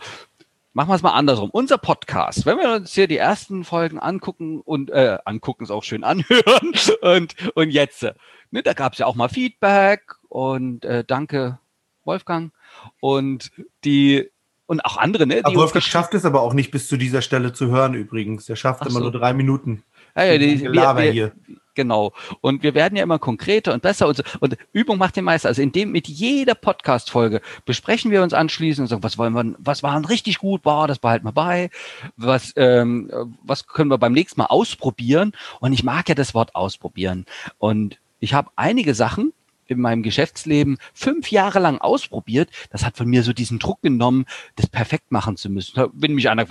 machen 0.74 0.90
wir 0.90 0.96
es 0.96 1.02
mal 1.02 1.14
andersrum. 1.14 1.50
Unser 1.52 1.78
Podcast, 1.78 2.46
wenn 2.46 2.58
wir 2.58 2.76
uns 2.76 2.94
hier 2.94 3.08
die 3.08 3.18
ersten 3.18 3.64
Folgen 3.64 4.00
angucken 4.00 4.62
und 4.62 4.90
äh, 4.92 5.18
angucken 5.26 5.64
ist 5.64 5.72
auch 5.72 5.84
schön 5.84 6.04
anhören 6.04 6.74
und, 7.02 7.36
und 7.56 7.70
jetzt, 7.70 8.04
ne, 8.52 8.64
da 8.64 8.74
gab 8.74 8.94
es 8.94 9.00
ja 9.00 9.06
auch 9.06 9.16
mal 9.16 9.30
Feedback 9.30 10.02
und 10.30 10.86
äh, 10.86 11.04
danke 11.06 11.60
Wolfgang 12.04 12.52
und 13.00 13.52
die 13.84 14.30
und 14.66 14.82
auch 14.82 14.98
andere, 14.98 15.26
ne? 15.26 15.42
Die 15.50 15.56
Wolfgang 15.56 15.84
schafft 15.84 16.14
es 16.14 16.26
aber 16.26 16.42
auch 16.42 16.54
nicht 16.54 16.72
bis 16.72 16.90
zu 16.90 16.98
dieser 16.98 17.22
Stelle 17.22 17.54
zu 17.54 17.68
hören 17.68 17.94
übrigens. 17.94 18.50
Er 18.50 18.58
schafft 18.58 18.82
Ach 18.82 18.88
immer 18.88 19.00
so. 19.00 19.04
nur 19.04 19.12
drei 19.12 19.34
Minuten. 19.34 19.84
Ja, 20.16 20.26
ja, 20.26 20.38
die, 20.38 20.62
wir, 20.62 20.74
wir, 20.74 21.12
hier. 21.12 21.32
Genau. 21.74 22.12
Und 22.42 22.64
wir 22.64 22.74
werden 22.74 22.96
ja 22.96 23.04
immer 23.04 23.20
konkreter 23.20 23.74
und 23.74 23.84
besser 23.84 24.08
und, 24.08 24.18
so. 24.18 24.24
und 24.40 24.58
Übung 24.74 24.98
macht 24.98 25.16
den 25.16 25.24
Meister. 25.24 25.48
Also 25.48 25.62
indem 25.62 25.92
mit 25.92 26.08
jeder 26.08 26.56
Podcast-Folge 26.56 27.40
besprechen 27.66 28.10
wir 28.10 28.24
uns 28.24 28.34
anschließend 28.34 28.86
und 28.86 28.90
sagen, 28.90 29.04
was 29.04 29.18
wollen 29.20 29.34
wir, 29.34 29.56
was 29.60 29.84
war 29.84 30.10
richtig 30.10 30.40
gut, 30.40 30.66
war, 30.66 30.88
das 30.88 30.98
behalten 31.00 31.26
wir 31.26 31.34
bei, 31.34 31.70
was, 32.18 32.52
ähm, 32.56 33.38
was 33.44 33.68
können 33.68 33.92
wir 33.92 34.00
beim 34.00 34.14
nächsten 34.14 34.42
Mal 34.42 34.48
ausprobieren. 34.48 35.34
Und 35.60 35.72
ich 35.72 35.84
mag 35.84 36.10
ja 36.10 36.16
das 36.16 36.34
Wort 36.34 36.56
ausprobieren. 36.56 37.26
Und 37.60 38.00
ich 38.20 38.34
habe 38.34 38.50
einige 38.56 38.96
Sachen, 38.96 39.32
in 39.70 39.80
meinem 39.80 40.04
Geschäftsleben 40.04 40.78
fünf 40.94 41.32
Jahre 41.32 41.60
lang 41.60 41.80
ausprobiert. 41.80 42.50
Das 42.70 42.86
hat 42.86 42.98
von 42.98 43.08
mir 43.08 43.24
so 43.24 43.34
diesen 43.34 43.60
Druck 43.60 43.82
genommen, 43.82 44.26
das 44.56 44.68
perfekt 44.68 45.12
machen 45.12 45.38
zu 45.38 45.50
müssen. 45.50 45.90
Wenn 45.94 46.14
mich 46.14 46.30
einer 46.30 46.46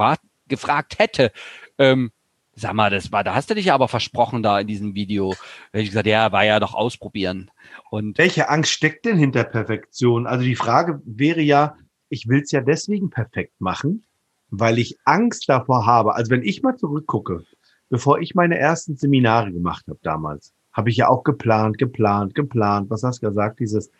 gefragt 0.49 0.99
hätte, 0.99 1.32
ähm, 1.78 2.12
sag 2.56 2.73
mal, 2.73 2.90
das 2.90 3.12
war, 3.12 3.23
da 3.23 3.35
hast 3.35 3.50
du 3.50 3.54
dich 3.54 3.66
ja 3.66 3.75
aber 3.75 3.88
versprochen 3.88 4.42
da 4.42 4.58
in 4.58 4.66
diesem 4.66 4.94
Video. 4.94 5.35
Hätte 5.73 5.82
ich 5.82 5.90
gesagt, 5.90 6.06
ja, 6.06 6.32
war 6.32 6.44
ja 6.44 6.58
doch 6.58 6.75
ausprobieren. 6.75 7.50
Und 7.90 8.18
welche 8.18 8.49
Angst 8.49 8.73
steckt 8.73 9.04
denn 9.04 9.18
hinter 9.18 9.44
Perfektion? 9.44 10.26
Also 10.26 10.44
die 10.44 10.56
Frage 10.56 11.00
wäre 11.04 11.42
ja, 11.42 11.76
ich 12.08 12.28
will 12.28 12.40
es 12.40 12.50
ja 12.50 12.62
deswegen 12.62 13.11
perfekt 13.11 13.61
machen, 13.61 14.04
weil 14.49 14.78
ich 14.78 14.96
Angst 15.04 15.49
davor 15.49 15.87
habe. 15.87 16.14
Also 16.14 16.30
wenn 16.30 16.42
ich 16.42 16.62
mal 16.62 16.76
zurückgucke, 16.76 17.44
bevor 17.90 18.20
ich 18.20 18.35
meine 18.35 18.58
ersten 18.58 18.96
Seminare 18.96 19.52
gemacht 19.52 19.85
habe 19.88 20.00
damals, 20.02 20.54
habe 20.76 20.90
ich 20.90 20.99
ja 20.99 21.09
auch 21.09 21.25
geplant, 21.25 21.78
geplant, 21.78 22.35
geplant. 22.35 22.90
Was 22.90 23.02
hast 23.02 23.23
du 23.23 23.28
gesagt? 23.28 23.61
Dieses 23.61 23.90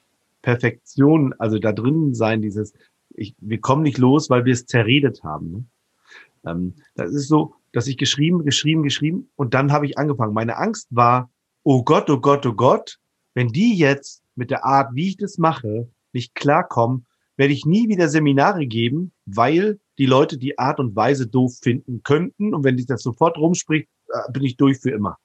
Perfektion, 0.43 1.33
also 1.39 1.59
da 1.59 1.73
drinnen 1.73 2.15
sein, 2.15 2.43
dieses, 2.43 2.75
ich, 3.15 3.35
wir 3.41 3.61
kommen 3.61 3.83
nicht 3.83 3.97
los, 3.97 4.29
weil 4.29 4.45
wir 4.45 4.53
es 4.53 4.67
zerredet 4.67 5.25
haben. 5.25 5.53
Ne? 5.53 5.65
Ähm, 6.45 6.75
das 6.95 7.13
ist 7.13 7.29
so, 7.29 7.55
dass 7.73 7.87
ich 7.87 7.97
geschrieben, 7.97 8.45
geschrieben, 8.45 8.83
geschrieben 8.83 9.31
und 9.37 9.55
dann 9.55 9.73
habe 9.73 9.87
ich 9.87 9.97
angefangen. 9.97 10.35
Meine 10.35 10.59
Angst 10.59 10.89
war, 10.91 11.31
oh 11.63 11.83
Gott, 11.83 12.11
oh 12.11 12.21
Gott, 12.21 12.45
oh 12.45 12.53
Gott, 12.53 12.99
wenn 13.33 13.49
die 13.49 13.77
jetzt 13.77 14.23
mit 14.35 14.51
der 14.51 14.65
Art, 14.67 14.95
wie 14.95 15.09
ich 15.09 15.17
das 15.17 15.39
mache, 15.39 15.89
nicht 16.13 16.35
klarkommen, 16.35 17.07
werde 17.37 17.55
ich 17.55 17.65
nie 17.65 17.89
wieder 17.89 18.09
Seminare 18.09 18.67
geben, 18.67 19.13
weil 19.25 19.81
die 19.99 20.07
Leute 20.07 20.37
die 20.37 20.59
Art 20.59 20.79
und 20.79 20.95
Weise 20.95 21.27
doof 21.27 21.55
finden 21.63 22.03
könnten. 22.03 22.55
Und 22.55 22.65
wenn 22.65 22.77
sich 22.77 22.87
das 22.87 23.03
sofort 23.03 23.39
rumspricht, 23.39 23.89
äh, 24.09 24.33
bin 24.33 24.43
ich 24.43 24.57
durch 24.57 24.79
für 24.79 24.91
immer. 24.91 25.19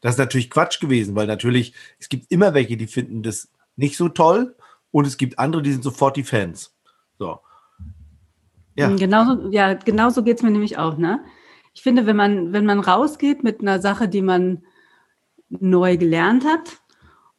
Das 0.00 0.14
ist 0.14 0.18
natürlich 0.18 0.50
Quatsch 0.50 0.80
gewesen, 0.80 1.14
weil 1.16 1.26
natürlich, 1.26 1.74
es 1.98 2.08
gibt 2.08 2.30
immer 2.30 2.54
welche, 2.54 2.76
die 2.76 2.86
finden 2.86 3.22
das 3.22 3.50
nicht 3.76 3.96
so 3.96 4.08
toll 4.08 4.54
und 4.90 5.06
es 5.06 5.16
gibt 5.16 5.38
andere, 5.38 5.62
die 5.62 5.72
sind 5.72 5.84
sofort 5.84 6.16
die 6.16 6.24
Fans. 6.24 6.74
So. 7.18 7.40
Ja. 8.76 8.94
Genauso, 8.94 9.50
ja, 9.50 9.74
genauso 9.74 10.22
geht 10.22 10.36
es 10.36 10.42
mir 10.42 10.52
nämlich 10.52 10.78
auch, 10.78 10.98
ne? 10.98 11.24
Ich 11.74 11.82
finde, 11.82 12.06
wenn 12.06 12.16
man, 12.16 12.52
wenn 12.52 12.64
man 12.64 12.80
rausgeht 12.80 13.42
mit 13.42 13.60
einer 13.60 13.80
Sache, 13.80 14.08
die 14.08 14.22
man 14.22 14.62
neu 15.48 15.96
gelernt 15.96 16.44
hat 16.44 16.80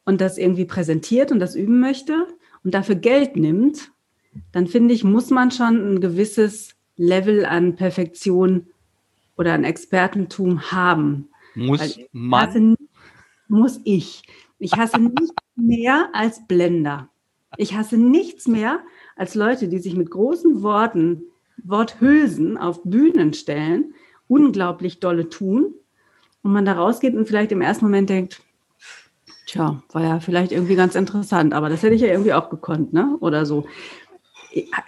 und 0.04 0.20
das 0.20 0.38
irgendwie 0.38 0.64
präsentiert 0.64 1.32
und 1.32 1.40
das 1.40 1.54
üben 1.54 1.80
möchte 1.80 2.26
und 2.62 2.74
dafür 2.74 2.94
Geld 2.94 3.36
nimmt, 3.36 3.90
dann 4.52 4.66
finde 4.66 4.94
ich, 4.94 5.04
muss 5.04 5.30
man 5.30 5.50
schon 5.50 5.94
ein 5.94 6.00
gewisses 6.00 6.74
Level 6.96 7.46
an 7.46 7.76
Perfektion 7.76 8.66
oder 9.36 9.54
an 9.54 9.64
Expertentum 9.64 10.70
haben. 10.70 11.29
Muss 11.54 11.98
man? 12.12 12.48
Hasse, 12.48 12.76
muss 13.48 13.80
ich. 13.84 14.22
Ich 14.58 14.72
hasse 14.72 15.00
nichts 15.00 15.32
mehr 15.56 16.10
als 16.12 16.46
Blender. 16.46 17.08
Ich 17.56 17.74
hasse 17.74 17.96
nichts 17.96 18.46
mehr 18.46 18.80
als 19.16 19.34
Leute, 19.34 19.68
die 19.68 19.78
sich 19.78 19.96
mit 19.96 20.10
großen 20.10 20.62
Worten, 20.62 21.22
Worthülsen 21.64 22.56
auf 22.56 22.82
Bühnen 22.84 23.34
stellen, 23.34 23.94
unglaublich 24.28 25.00
dolle 25.00 25.28
tun 25.28 25.74
und 26.42 26.52
man 26.52 26.64
da 26.64 26.74
rausgeht 26.74 27.14
und 27.14 27.26
vielleicht 27.26 27.52
im 27.52 27.60
ersten 27.60 27.84
Moment 27.84 28.08
denkt, 28.08 28.40
tja, 29.46 29.82
war 29.92 30.02
ja 30.02 30.20
vielleicht 30.20 30.52
irgendwie 30.52 30.76
ganz 30.76 30.94
interessant, 30.94 31.52
aber 31.52 31.68
das 31.68 31.82
hätte 31.82 31.94
ich 31.94 32.02
ja 32.02 32.08
irgendwie 32.08 32.32
auch 32.32 32.50
gekonnt, 32.50 32.92
ne? 32.92 33.16
Oder 33.20 33.44
so. 33.44 33.66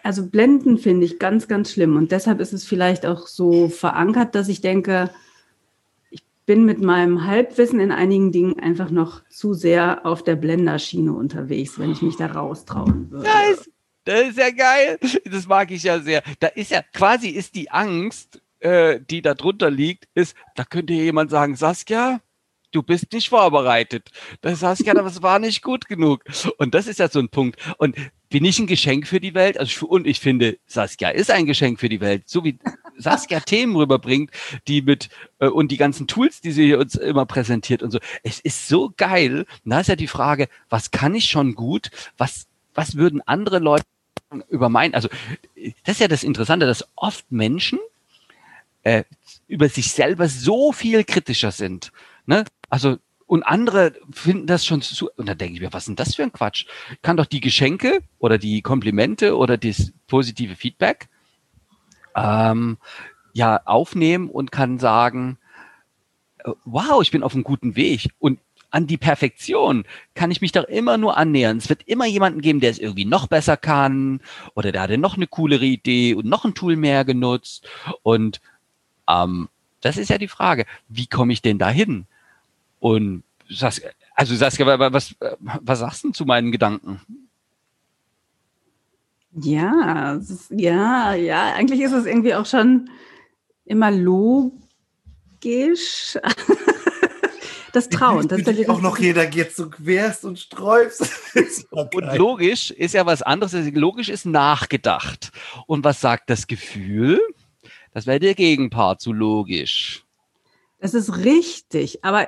Also 0.03 0.27
Blenden 0.27 0.79
finde 0.79 1.07
ich 1.07 1.19
ganz, 1.19 1.49
ganz 1.49 1.73
schlimm 1.73 1.97
und 1.97 2.13
deshalb 2.13 2.41
ist 2.41 2.53
es 2.53 2.65
vielleicht 2.65 3.07
auch 3.07 3.27
so 3.27 3.69
verankert, 3.69 4.35
dass 4.35 4.49
ich 4.49 4.61
denke, 4.61 5.11
bin 6.47 6.65
mit 6.65 6.81
meinem 6.81 7.27
Halbwissen 7.27 7.81
in 7.81 7.93
einigen 7.93 8.33
Dingen 8.33 8.59
einfach 8.59 8.91
noch 8.91 9.27
zu 9.29 9.55
sehr 9.55 10.05
auf 10.05 10.23
der 10.23 10.37
Blenderschiene 10.37 11.13
unterwegs, 11.13 11.79
wenn 11.79 11.93
ich 11.93 12.03
mich 12.03 12.17
da 12.17 12.27
raustrauen 12.27 13.11
würde. 13.11 13.25
Das, 13.25 13.71
das 14.05 14.29
ist 14.31 14.39
ja 14.39 14.51
geil. 14.51 14.99
Das 15.25 15.47
mag 15.47 15.71
ich 15.71 15.85
ja 15.85 16.01
sehr. 16.01 16.23
Da 16.41 16.49
ist 16.49 16.71
ja 16.71 16.83
quasi 16.93 17.29
ist 17.29 17.55
die 17.55 17.71
Angst, 17.71 18.43
äh, 18.61 19.01
die 19.01 19.23
da 19.23 19.35
drunter 19.35 19.71
liegt, 19.71 20.09
ist, 20.15 20.37
da 20.57 20.65
könnte 20.65 20.93
jemand 20.93 21.31
sagen, 21.31 21.57
Saskia, 21.57 22.21
du 22.73 22.83
bist 22.83 23.13
nicht 23.13 23.29
vorbereitet. 23.29 24.11
Das 24.41 24.61
Saskia, 24.61 24.95
das 24.95 25.23
war 25.23 25.39
nicht 25.39 25.63
gut 25.63 25.87
genug. 25.87 26.25
Und 26.59 26.75
das 26.75 26.87
ist 26.87 26.99
ja 26.99 27.09
so 27.09 27.21
ein 27.21 27.29
Punkt. 27.29 27.61
Und 27.79 27.97
bin 28.29 28.45
ich 28.45 28.59
ein 28.59 28.67
Geschenk 28.67 29.07
für 29.07 29.21
die 29.21 29.35
Welt? 29.35 29.59
Also, 29.59 29.87
und 29.87 30.07
ich 30.07 30.19
finde, 30.19 30.59
Saskia 30.67 31.11
ist 31.11 31.31
ein 31.31 31.47
Geschenk 31.47 31.79
für 31.79 31.89
die 31.89 32.01
Welt. 32.01 32.25
So 32.27 32.45
wie 32.45 32.59
Saskia 32.97 33.41
Themen 33.47 33.77
rüberbringt, 33.77 34.31
die 34.67 34.83
mit, 34.83 35.11
äh, 35.39 35.47
und 35.47 35.71
die 35.71 35.77
ganzen 35.77 36.07
Tools, 36.07 36.41
die 36.41 36.53
sie 36.53 36.75
uns 36.75 36.95
immer 36.95 37.27
präsentiert 37.27 37.83
und 37.83 37.91
so. 37.91 37.99
Es 38.23 38.41
ist 38.41 38.69
so 38.69 38.93
geil. 38.97 39.47
Und 39.65 39.71
da 39.71 39.81
ist 39.81 39.89
ja 39.89 39.97
die 39.97 40.09
Frage, 40.09 40.49
was 40.69 40.91
kann 40.91 41.15
ich 41.15 41.27
schon 41.27 41.55
gut? 41.55 41.91
Was, 42.17 42.47
was 42.75 42.97
würden 42.97 43.21
andere 43.27 43.59
Leute 43.59 43.85
über 44.49 44.71
mein, 44.71 44.95
also, 44.95 45.11
das 45.85 45.97
ist 45.97 46.01
ja 46.01 46.09
das 46.09 46.25
Interessante, 46.25 46.65
dass 46.65 46.89
oft 46.97 47.31
Menschen, 47.31 47.79
äh, 48.83 49.05
über 49.47 49.69
sich 49.69 49.93
selber 49.93 50.29
so 50.29 50.73
viel 50.73 51.05
kritischer 51.05 51.53
sind. 51.53 51.93
Ne? 52.27 52.45
Also 52.73 52.97
und 53.27 53.43
andere 53.43 53.93
finden 54.11 54.47
das 54.47 54.65
schon 54.65 54.81
zu. 54.81 55.11
Und 55.17 55.29
dann 55.29 55.37
denke 55.37 55.55
ich 55.55 55.61
mir, 55.61 55.75
was 55.75 55.83
ist 55.83 55.89
denn 55.89 55.97
das 55.97 56.15
für 56.15 56.23
ein 56.23 56.33
Quatsch? 56.33 56.65
kann 57.03 57.19
doch 57.19 57.27
die 57.27 57.43
Geschenke 57.43 58.01
oder 58.19 58.39
die 58.39 58.63
Komplimente 58.63 59.37
oder 59.37 59.59
das 59.59 59.93
positive 60.07 60.57
Feedback 60.57 61.11
ähm, 62.17 62.79
ja 63.35 63.61
aufnehmen 63.67 64.31
und 64.31 64.53
kann 64.53 64.79
sagen, 64.79 65.37
äh, 66.39 66.51
wow, 66.65 67.03
ich 67.03 67.11
bin 67.11 67.23
auf 67.23 67.35
einem 67.35 67.45
guten 67.45 67.77
Weg. 67.77 68.09
Und 68.19 68.39
an 68.71 68.87
die 68.87 68.97
Perfektion 68.97 69.85
kann 70.15 70.31
ich 70.31 70.41
mich 70.41 70.53
doch 70.53 70.65
immer 70.65 70.97
nur 70.97 71.19
annähern. 71.19 71.59
Es 71.59 71.69
wird 71.69 71.83
immer 71.83 72.07
jemanden 72.07 72.41
geben, 72.41 72.61
der 72.61 72.71
es 72.71 72.79
irgendwie 72.79 73.05
noch 73.05 73.27
besser 73.27 73.59
kann 73.59 74.23
oder 74.55 74.73
der 74.73 74.81
hatte 74.81 74.97
noch 74.97 75.17
eine 75.17 75.27
coolere 75.27 75.67
Idee 75.67 76.15
und 76.15 76.25
noch 76.25 76.47
ein 76.47 76.55
Tool 76.55 76.77
mehr 76.77 77.05
genutzt. 77.05 77.69
Und 78.03 78.41
ähm, 79.07 79.51
das 79.83 79.99
ist 79.99 80.09
ja 80.09 80.17
die 80.17 80.29
Frage, 80.29 80.65
wie 80.89 81.07
komme 81.07 81.35
ich 81.35 81.43
denn 81.43 81.59
dahin? 81.59 82.07
Und 82.83 83.23
Saskia, 83.49 83.91
also 84.17 84.35
Saskia, 84.35 84.67
was, 84.93 85.15
was 85.39 85.79
sagst 85.79 86.03
du 86.03 86.11
zu 86.11 86.25
meinen 86.25 86.51
Gedanken? 86.51 87.01
Ja, 89.37 90.15
ist, 90.15 90.51
ja, 90.51 91.15
ja, 91.15 91.55
eigentlich 91.55 91.81
ist 91.81 91.93
es 91.93 92.07
irgendwie 92.07 92.35
auch 92.35 92.45
schon 92.45 92.91
immer 93.65 93.93
logisch. 93.93 94.59
das 97.73 97.89
Trauen. 97.89 98.27
Das 98.27 98.41
ist 98.41 98.69
auch 98.69 98.81
noch 98.81 98.99
jeder 98.99 99.27
geht 99.27 99.55
so 99.55 99.71
querst 99.71 100.25
und 100.25 100.41
sträubst. 100.41 101.09
und 101.71 102.17
logisch 102.17 102.73
ist 102.73 102.95
ja 102.95 103.07
was 103.07 103.23
anderes. 103.23 103.55
Logisch 103.73 104.09
ist 104.09 104.27
nachgedacht. 104.27 105.31
Und 105.69 105.85
was 105.85 106.01
sagt 106.01 106.31
das 106.31 106.49
Gefühl? 106.49 107.21
Das 107.95 108.09
wäre 108.09 108.19
der 108.19 108.35
Gegenpart 108.35 109.01
zu 109.01 109.13
logisch. 109.13 110.02
Das 110.83 110.95
ist 110.95 111.25
richtig, 111.25 112.05
aber 112.05 112.27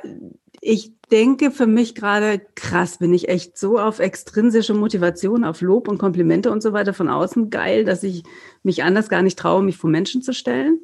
ich 0.61 0.93
denke 1.11 1.51
für 1.51 1.67
mich 1.67 1.97
gerade, 1.97 2.41
krass, 2.55 2.99
bin 2.99 3.13
ich 3.13 3.29
echt 3.29 3.59
so 3.59 3.81
auf 3.81 3.99
extrinsische 3.99 4.75
Motivation, 4.75 5.43
auf 5.43 5.61
Lob 5.61 5.89
und 5.89 5.99
Komplimente 5.99 6.53
und 6.53 6.63
so 6.63 6.73
weiter 6.73 6.95
von 6.95 7.09
außen 7.09 7.51
geil, 7.51 7.85
dass 7.85 8.05
ich 8.05 8.23
mich 8.63 8.85
anders 8.85 9.09
gar 9.09 9.23
nicht 9.23 9.41
traue, 9.41 9.65
mich 9.65 9.77
vor 9.77 9.91
Menschen 9.91 10.23
zu 10.23 10.33
stellen. 10.33 10.79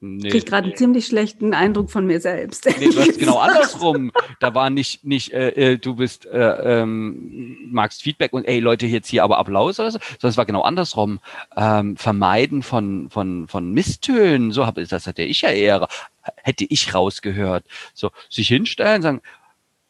Nee, 0.00 0.28
Kriege 0.28 0.44
gerade 0.44 0.68
einen 0.68 0.76
ziemlich 0.76 1.06
schlechten 1.06 1.54
Eindruck 1.54 1.90
von 1.90 2.06
mir 2.06 2.20
selbst. 2.20 2.66
Nee, 2.78 2.90
du 2.90 3.00
hast 3.00 3.18
genau 3.18 3.38
andersrum. 3.38 4.12
Da 4.38 4.54
war 4.54 4.70
nicht, 4.70 5.04
nicht 5.04 5.32
äh, 5.32 5.72
äh, 5.72 5.78
du 5.78 5.96
bist, 5.96 6.24
äh, 6.26 6.82
ähm, 6.82 7.56
magst 7.72 8.02
Feedback 8.02 8.32
und 8.32 8.44
ey 8.44 8.60
Leute, 8.60 8.86
jetzt 8.86 9.08
hier 9.08 9.24
aber 9.24 9.38
Applaus 9.38 9.80
oder 9.80 9.90
so, 9.90 9.98
sondern 10.20 10.30
es 10.30 10.36
war 10.36 10.46
genau 10.46 10.62
andersrum. 10.62 11.18
Ähm, 11.56 11.96
Vermeiden 11.96 12.62
von, 12.62 13.10
von, 13.10 13.48
von 13.48 13.72
Misstönen, 13.72 14.52
so 14.52 14.66
habe 14.66 14.86
das 14.86 15.08
hatte 15.08 15.22
ich 15.22 15.42
ja 15.42 15.50
eher, 15.50 15.88
hätte 16.36 16.64
ich 16.64 16.94
rausgehört. 16.94 17.64
So, 17.94 18.10
sich 18.28 18.48
hinstellen, 18.48 19.02
sagen, 19.02 19.22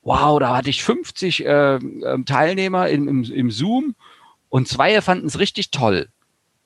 wow, 0.02 0.38
da 0.38 0.56
hatte 0.56 0.70
ich 0.70 0.82
50 0.84 1.44
äh, 1.44 1.74
ähm, 1.76 2.24
Teilnehmer 2.24 2.88
im, 2.88 3.08
im, 3.08 3.24
im 3.24 3.50
Zoom 3.50 3.94
und 4.48 4.68
zwei 4.68 5.00
fanden 5.02 5.26
es 5.26 5.38
richtig 5.38 5.70
toll. 5.70 6.08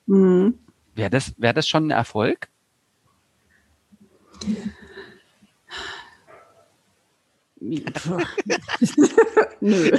Mhm 0.07 0.55
Wäre 0.95 1.11
das, 1.11 1.35
wär 1.39 1.53
das 1.53 1.69
schon 1.69 1.87
ein 1.87 1.91
Erfolg? 1.91 2.49
Nö. 9.61 9.91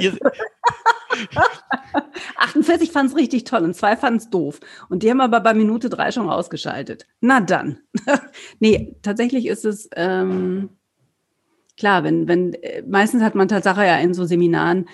48 2.36 2.92
fanden 2.92 3.12
es 3.12 3.18
richtig 3.18 3.44
toll 3.44 3.62
und 3.62 3.74
zwei 3.74 3.96
fanden 3.96 4.18
es 4.18 4.30
doof. 4.30 4.60
Und 4.88 5.02
die 5.02 5.10
haben 5.10 5.20
aber 5.20 5.40
bei 5.40 5.54
Minute 5.54 5.88
drei 5.88 6.10
schon 6.10 6.28
ausgeschaltet. 6.28 7.06
Na 7.20 7.40
dann. 7.40 7.78
nee, 8.60 8.96
tatsächlich 9.02 9.46
ist 9.46 9.64
es 9.64 9.88
ähm, 9.96 10.70
klar, 11.76 12.04
wenn, 12.04 12.28
wenn, 12.28 12.54
äh, 12.54 12.82
meistens 12.82 13.22
hat 13.22 13.34
man 13.34 13.48
Tatsache 13.48 13.84
ja 13.84 13.98
in 13.98 14.14
so 14.14 14.24
Seminaren, 14.24 14.88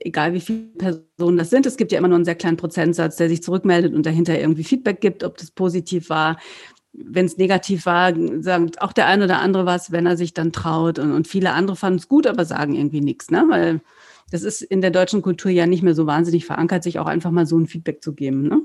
egal 0.00 0.32
wie 0.34 0.40
viele 0.40 0.68
Personen 0.78 1.38
das 1.38 1.50
sind, 1.50 1.66
es 1.66 1.76
gibt 1.76 1.92
ja 1.92 1.98
immer 1.98 2.08
nur 2.08 2.16
einen 2.16 2.24
sehr 2.24 2.34
kleinen 2.34 2.56
Prozentsatz, 2.56 3.16
der 3.16 3.28
sich 3.28 3.42
zurückmeldet 3.42 3.94
und 3.94 4.06
dahinter 4.06 4.38
irgendwie 4.38 4.64
Feedback 4.64 5.00
gibt, 5.00 5.24
ob 5.24 5.36
das 5.38 5.50
positiv 5.50 6.10
war. 6.10 6.38
Wenn 7.04 7.26
es 7.26 7.36
negativ 7.36 7.86
war, 7.86 8.12
sagt 8.40 8.82
auch 8.82 8.92
der 8.92 9.06
eine 9.06 9.24
oder 9.24 9.40
andere 9.40 9.66
was, 9.66 9.92
wenn 9.92 10.06
er 10.06 10.16
sich 10.16 10.34
dann 10.34 10.52
traut. 10.52 10.98
Und, 10.98 11.12
und 11.12 11.28
viele 11.28 11.52
andere 11.52 11.76
fanden 11.76 11.98
es 11.98 12.08
gut, 12.08 12.26
aber 12.26 12.44
sagen 12.44 12.74
irgendwie 12.74 13.00
nichts, 13.00 13.30
ne? 13.30 13.44
Weil 13.48 13.80
das 14.30 14.42
ist 14.42 14.62
in 14.62 14.80
der 14.80 14.90
deutschen 14.90 15.22
Kultur 15.22 15.50
ja 15.50 15.66
nicht 15.66 15.82
mehr 15.82 15.94
so 15.94 16.06
wahnsinnig 16.06 16.44
verankert, 16.44 16.82
sich 16.82 16.98
auch 16.98 17.06
einfach 17.06 17.30
mal 17.30 17.46
so 17.46 17.58
ein 17.58 17.66
Feedback 17.66 18.02
zu 18.02 18.14
geben. 18.14 18.42
Ne? 18.48 18.60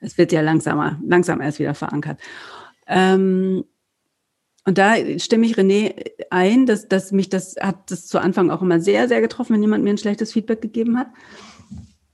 Es 0.00 0.18
wird 0.18 0.32
ja 0.32 0.40
langsamer, 0.40 1.00
langsam 1.06 1.40
erst 1.40 1.58
wieder 1.58 1.74
verankert. 1.74 2.20
Ähm, 2.86 3.64
und 4.64 4.78
da 4.78 4.94
stimme 5.18 5.46
ich 5.46 5.56
René 5.56 5.94
ein, 6.30 6.66
dass, 6.66 6.86
dass 6.86 7.10
mich 7.10 7.28
das 7.28 7.56
hat 7.60 7.90
das 7.90 8.06
zu 8.06 8.20
Anfang 8.20 8.50
auch 8.50 8.62
immer 8.62 8.80
sehr, 8.80 9.08
sehr 9.08 9.20
getroffen, 9.20 9.54
wenn 9.54 9.62
jemand 9.62 9.82
mir 9.82 9.90
ein 9.90 9.98
schlechtes 9.98 10.32
Feedback 10.32 10.62
gegeben 10.62 10.98
hat. 10.98 11.08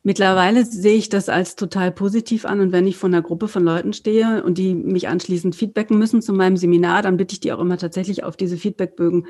Mittlerweile 0.03 0.65
sehe 0.65 0.97
ich 0.97 1.09
das 1.09 1.29
als 1.29 1.57
total 1.57 1.91
positiv 1.93 2.45
an 2.45 2.61
und 2.61 2.73
wenn 2.73 2.87
ich 2.87 2.97
vor 2.97 3.09
einer 3.09 3.23
Gruppe 3.23 3.49
von 3.49 3.65
Leuten 3.65 3.93
stehe 3.93 4.43
und 4.45 4.57
die 4.57 4.75
mich 4.75 5.09
anschließend 5.09 5.55
feedbacken 5.55 5.99
müssen 5.99 6.23
zu 6.23 6.33
meinem 6.33 6.57
Seminar, 6.57 7.03
dann 7.03 7.17
bitte 7.17 7.35
ich 7.35 7.41
die 7.41 7.53
auch 7.53 7.61
immer 7.61 7.79
tatsächlich 7.79 8.25
auf 8.25 8.37
diese 8.37 8.57
Feedbackbögen 8.57 9.27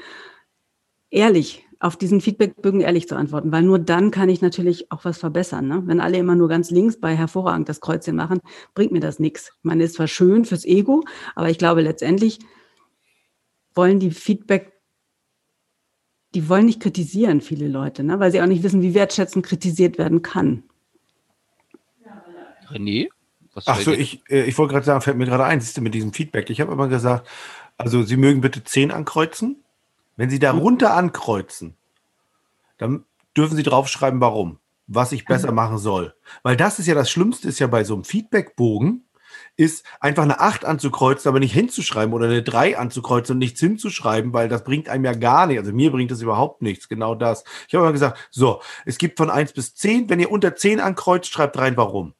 ehrlich 1.11 1.65
auf 1.81 1.97
diesen 1.97 2.21
Feedbackbögen 2.21 2.81
ehrlich 2.81 3.07
zu 3.07 3.15
antworten, 3.15 3.53
weil 3.53 3.63
nur 3.63 3.79
dann 3.79 4.11
kann 4.11 4.29
ich 4.29 4.41
natürlich 4.41 4.91
auch 4.91 5.05
was 5.05 5.19
verbessern. 5.19 5.69
Ne? 5.69 5.83
Wenn 5.87 6.01
alle 6.01 6.19
immer 6.19 6.35
nur 6.35 6.49
ganz 6.49 6.71
links 6.71 6.99
bei 6.99 7.15
hervorragend 7.15 7.69
das 7.69 7.81
Kreuzchen 7.81 8.17
machen, 8.17 8.41
bringt 8.75 8.93
mir 8.93 9.01
das 9.01 9.19
nichts. 9.21 9.53
Ich 9.59 9.65
meine, 9.65 9.85
ist 9.85 9.95
zwar 9.95 10.09
schön 10.09 10.45
fürs 10.45 10.65
Ego, 10.65 11.05
aber 11.37 11.51
ich 11.51 11.59
glaube 11.59 11.83
letztendlich 11.83 12.41
wollen 13.75 14.01
die 14.01 14.11
Feedback, 14.11 14.73
die 16.35 16.49
wollen 16.49 16.67
nicht 16.67 16.81
kritisieren, 16.81 17.41
viele 17.41 17.69
Leute, 17.69 18.05
ne? 18.05 18.21
weil 18.21 18.31
sie 18.31 18.41
auch 18.43 18.47
nicht 18.47 18.63
wissen, 18.63 18.83
wie 18.83 18.95
wertschätzend 18.95 19.45
kritisiert 19.45 19.99
werden 19.99 20.23
kann. 20.23 20.63
René? 22.71 23.09
Ach 23.67 23.81
so, 23.81 23.93
ich, 23.93 24.23
äh, 24.29 24.45
ich 24.45 24.57
wollte 24.59 24.75
gerade 24.75 24.87
sagen, 24.87 25.01
fällt 25.01 25.17
mir 25.17 25.25
gerade 25.25 25.45
ein, 25.45 25.61
siehst 25.61 25.77
du, 25.77 25.81
mit 25.81 25.95
diesem 25.95 26.13
Feedback. 26.13 26.51
Ich 26.51 26.61
habe 26.61 26.73
immer 26.73 26.89
gesagt, 26.89 27.27
also 27.77 28.03
Sie 28.03 28.17
mögen 28.17 28.41
bitte 28.41 28.63
10 28.63 28.91
ankreuzen 28.91 29.65
wenn 30.19 30.31
Sie 30.31 30.41
darunter 30.41 30.95
ankreuzen, 30.95 31.77
dann 32.77 33.05
dürfen 33.37 33.57
Sie 33.57 33.63
draufschreiben, 33.63 34.21
warum, 34.21 34.59
was 34.89 35.13
ich 35.13 35.25
besser 35.25 35.53
machen 35.53 35.79
soll. 35.79 36.13
Weil 36.43 36.57
das 36.57 36.81
ist 36.81 36.87
ja 36.87 36.95
das 36.95 37.09
Schlimmste, 37.09 37.47
ist 37.47 37.61
ja 37.61 37.69
bei 37.69 37.85
so 37.85 37.95
einem 37.95 38.03
Feedbackbogen, 38.03 39.05
ist 39.59 39.85
einfach 39.99 40.23
eine 40.23 40.38
8 40.38 40.65
anzukreuzen, 40.65 41.29
aber 41.29 41.41
nicht 41.41 41.53
hinzuschreiben 41.53 42.15
oder 42.15 42.27
eine 42.27 42.45
3 42.45 42.79
anzukreuzen 42.79 43.35
und 43.35 43.38
nichts 43.41 43.59
hinzuschreiben, 43.59 44.33
weil 44.33 44.49
das 44.49 44.62
bringt 44.62 44.88
einem 44.88 45.05
ja 45.05 45.12
gar 45.12 45.47
nichts. 45.47 45.62
Also 45.62 45.73
mir 45.73 45.91
bringt 45.91 46.12
das 46.12 46.23
überhaupt 46.23 46.62
nichts, 46.62 46.88
genau 46.88 47.17
das. 47.17 47.43
Ich 47.67 47.75
habe 47.75 47.85
immer 47.85 47.93
gesagt, 47.93 48.29
so, 48.31 48.62
es 48.87 48.99
gibt 48.99 49.19
von 49.19 49.31
1 49.31 49.53
bis 49.53 49.75
10, 49.75 50.09
wenn 50.09 50.21
ihr 50.21 50.31
unter 50.31 50.55
10 50.55 50.79
ankreuzt, 50.79 51.33
schreibt 51.33 51.59
rein, 51.59 51.77
warum. 51.77 52.15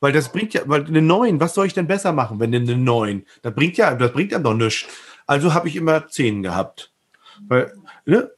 Weil 0.00 0.12
das 0.12 0.32
bringt 0.32 0.54
ja, 0.54 0.62
weil 0.64 0.86
eine 0.86 1.02
9, 1.02 1.40
was 1.40 1.52
soll 1.52 1.66
ich 1.66 1.74
denn 1.74 1.86
besser 1.86 2.12
machen, 2.12 2.40
wenn 2.40 2.54
eine 2.54 2.76
9? 2.76 3.26
Das 3.42 3.54
bringt 3.54 3.76
ja, 3.76 3.94
das 3.94 4.12
bringt 4.12 4.32
ja 4.32 4.38
doch 4.38 4.54
nichts. 4.54 4.86
Also 5.26 5.52
habe 5.52 5.68
ich 5.68 5.76
immer 5.76 6.08
10 6.08 6.42
gehabt. 6.42 6.90
Weil, 7.48 7.74
ne? 8.06 8.30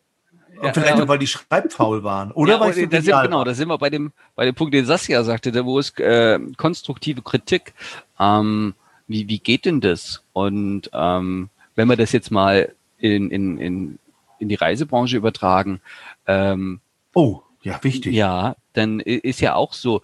Ja, 0.63 0.73
vielleicht 0.73 0.97
ja, 0.97 1.05
auch, 1.05 1.09
weil 1.09 1.19
die 1.19 1.27
schreibfaul 1.27 2.03
waren. 2.03 2.33
Oder 2.33 2.55
ja, 2.55 2.61
weil 2.61 2.77
ich 2.77 2.89
das 2.89 3.05
sind, 3.05 3.23
Genau, 3.23 3.45
da 3.45 3.55
sind 3.55 3.69
wir 3.69 3.79
bei 3.79 3.91
dem, 3.91 4.13
bei 4.35 4.45
dem 4.45 4.55
Punkt, 4.55 4.75
den 4.75 4.87
Saskia 4.87 5.23
sagte, 5.23 5.65
wo 5.65 5.79
es 5.79 5.91
äh, 5.99 6.39
konstruktive 6.57 7.23
Kritik. 7.23 7.75
Ähm, 8.19 8.75
wie, 9.07 9.29
wie 9.29 9.39
geht 9.39 9.65
denn 9.65 9.81
das? 9.81 10.23
Und 10.33 10.91
ähm, 10.93 11.49
wenn 11.75 11.89
wir 11.89 11.97
das 11.97 12.13
jetzt 12.13 12.31
mal 12.31 12.75
in, 12.99 13.31
in, 13.31 13.59
in, 13.59 13.99
in 14.39 14.49
die 14.49 14.55
Reisebranche 14.55 15.17
übertragen. 15.17 15.81
Ähm, 16.27 16.81
oh, 17.15 17.43
ja, 17.63 17.83
wichtig. 17.83 18.15
Ja, 18.15 18.57
dann 18.73 19.01
ist 19.01 19.41
ja 19.41 19.55
auch 19.55 19.73
so, 19.73 20.03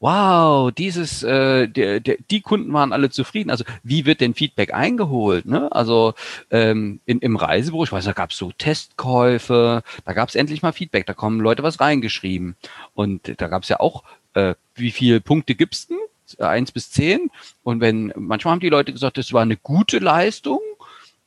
wow, 0.00 0.72
dieses, 0.72 1.22
äh, 1.22 1.68
der, 1.68 2.00
der, 2.00 2.16
die 2.30 2.40
Kunden 2.40 2.72
waren 2.72 2.92
alle 2.92 3.10
zufrieden. 3.10 3.50
Also 3.50 3.64
wie 3.82 4.06
wird 4.06 4.22
denn 4.22 4.34
Feedback 4.34 4.72
eingeholt? 4.72 5.44
Ne? 5.44 5.70
Also 5.70 6.14
ähm, 6.50 7.00
in, 7.04 7.20
im 7.20 7.36
Reisebüro, 7.36 7.84
ich 7.84 7.92
weiß, 7.92 8.06
da 8.06 8.12
gab 8.12 8.30
es 8.30 8.38
so 8.38 8.50
Testkäufe, 8.56 9.82
da 10.04 10.12
gab 10.14 10.30
es 10.30 10.34
endlich 10.34 10.62
mal 10.62 10.72
Feedback, 10.72 11.06
da 11.06 11.12
kommen 11.12 11.40
Leute 11.40 11.62
was 11.62 11.80
reingeschrieben. 11.80 12.56
Und 12.94 13.34
da 13.40 13.48
gab 13.48 13.62
es 13.62 13.68
ja 13.68 13.78
auch, 13.78 14.02
äh, 14.34 14.54
wie 14.74 14.90
viele 14.90 15.20
Punkte 15.20 15.54
gibt's 15.54 15.86
denn? 15.86 15.98
Eins 16.38 16.72
bis 16.72 16.90
zehn. 16.90 17.30
Und 17.62 17.80
wenn, 17.80 18.12
manchmal 18.16 18.52
haben 18.52 18.60
die 18.60 18.68
Leute 18.68 18.92
gesagt, 18.92 19.18
das 19.18 19.32
war 19.32 19.42
eine 19.42 19.56
gute 19.56 19.98
Leistung. 19.98 20.60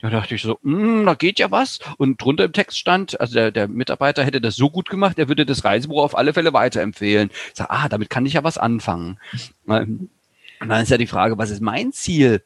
Da 0.03 0.09
dachte 0.09 0.35
ich 0.35 0.41
so, 0.41 0.59
mm, 0.63 1.05
da 1.05 1.13
geht 1.13 1.39
ja 1.39 1.49
was. 1.49 1.79
Und 1.97 2.21
drunter 2.21 2.43
im 2.43 2.51
Text 2.51 2.77
stand, 2.77 3.21
also 3.21 3.35
der, 3.35 3.51
der 3.51 3.69
Mitarbeiter 3.69 4.25
hätte 4.25 4.41
das 4.41 4.57
so 4.57 4.69
gut 4.69 4.89
gemacht, 4.89 5.17
er 5.17 5.29
würde 5.29 5.45
das 5.45 5.63
Reisebüro 5.63 6.03
auf 6.03 6.17
alle 6.17 6.33
Fälle 6.33 6.51
weiterempfehlen. 6.51 7.29
Ich 7.31 7.55
sage, 7.55 7.69
ah, 7.69 7.87
damit 7.87 8.09
kann 8.09 8.25
ich 8.25 8.33
ja 8.33 8.43
was 8.43 8.57
anfangen. 8.57 9.17
Und 9.65 10.09
dann 10.59 10.83
ist 10.83 10.91
ja 10.91 10.97
die 10.97 11.07
Frage, 11.07 11.37
was 11.37 11.51
ist 11.51 11.61
mein 11.61 11.93
Ziel 11.93 12.43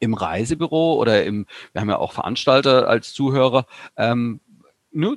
im 0.00 0.14
Reisebüro 0.14 0.94
oder 0.94 1.22
im, 1.24 1.46
wir 1.72 1.80
haben 1.80 1.90
ja 1.90 1.98
auch 1.98 2.12
Veranstalter 2.12 2.88
als 2.88 3.12
Zuhörer, 3.12 3.66
ähm, 3.96 4.40
ne, 4.90 5.16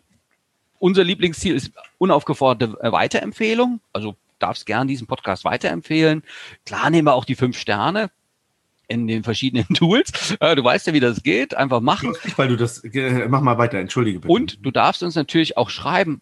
unser 0.78 1.04
Lieblingsziel 1.04 1.56
ist 1.56 1.72
unaufgeforderte 1.98 2.78
Weiterempfehlung. 2.92 3.80
Also 3.94 4.16
darfst 4.38 4.68
gern 4.68 4.88
diesen 4.88 5.08
Podcast 5.08 5.44
weiterempfehlen. 5.44 6.22
Klar 6.68 6.92
nehmen 6.92 7.08
wir 7.08 7.16
auch 7.16 7.26
die 7.26 7.36
fünf 7.36 7.58
Sterne 7.58 8.12
in 8.94 9.08
den 9.08 9.24
verschiedenen 9.24 9.68
Tools. 9.74 10.36
Äh, 10.40 10.56
du 10.56 10.64
weißt 10.64 10.88
ja, 10.88 10.94
wie 10.94 11.00
das 11.00 11.24
geht. 11.24 11.56
Einfach 11.56 11.82
machen. 11.82 12.16
Nicht, 12.24 12.38
weil 12.38 12.48
du 12.48 12.56
das, 12.56 12.84
äh, 12.84 13.28
mach 13.28 13.42
mal 13.42 13.58
weiter, 13.58 13.80
entschuldige 13.80 14.20
bitte. 14.20 14.32
Und 14.32 14.66
du 14.66 14.72
darfst 14.72 15.04
uns 15.04 15.16
natürlich 15.16 15.58
auch 15.58 15.70
schreiben, 15.70 16.22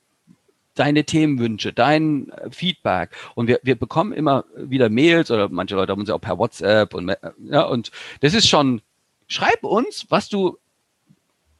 deine 0.75 1.03
Themenwünsche, 1.03 1.73
dein 1.73 2.29
äh, 2.29 2.49
Feedback. 2.51 3.11
Und 3.35 3.47
wir, 3.47 3.59
wir 3.63 3.75
bekommen 3.75 4.13
immer 4.13 4.45
wieder 4.55 4.89
Mails 4.89 5.29
oder 5.31 5.49
manche 5.49 5.75
Leute 5.75 5.91
haben 5.91 5.99
uns 5.99 6.09
ja 6.09 6.15
auch 6.15 6.21
per 6.21 6.37
WhatsApp 6.37 6.93
und, 6.93 7.13
ja, 7.43 7.63
und 7.63 7.91
das 8.21 8.33
ist 8.33 8.47
schon, 8.47 8.81
schreib 9.27 9.63
uns, 9.63 10.05
was 10.09 10.29
du 10.29 10.57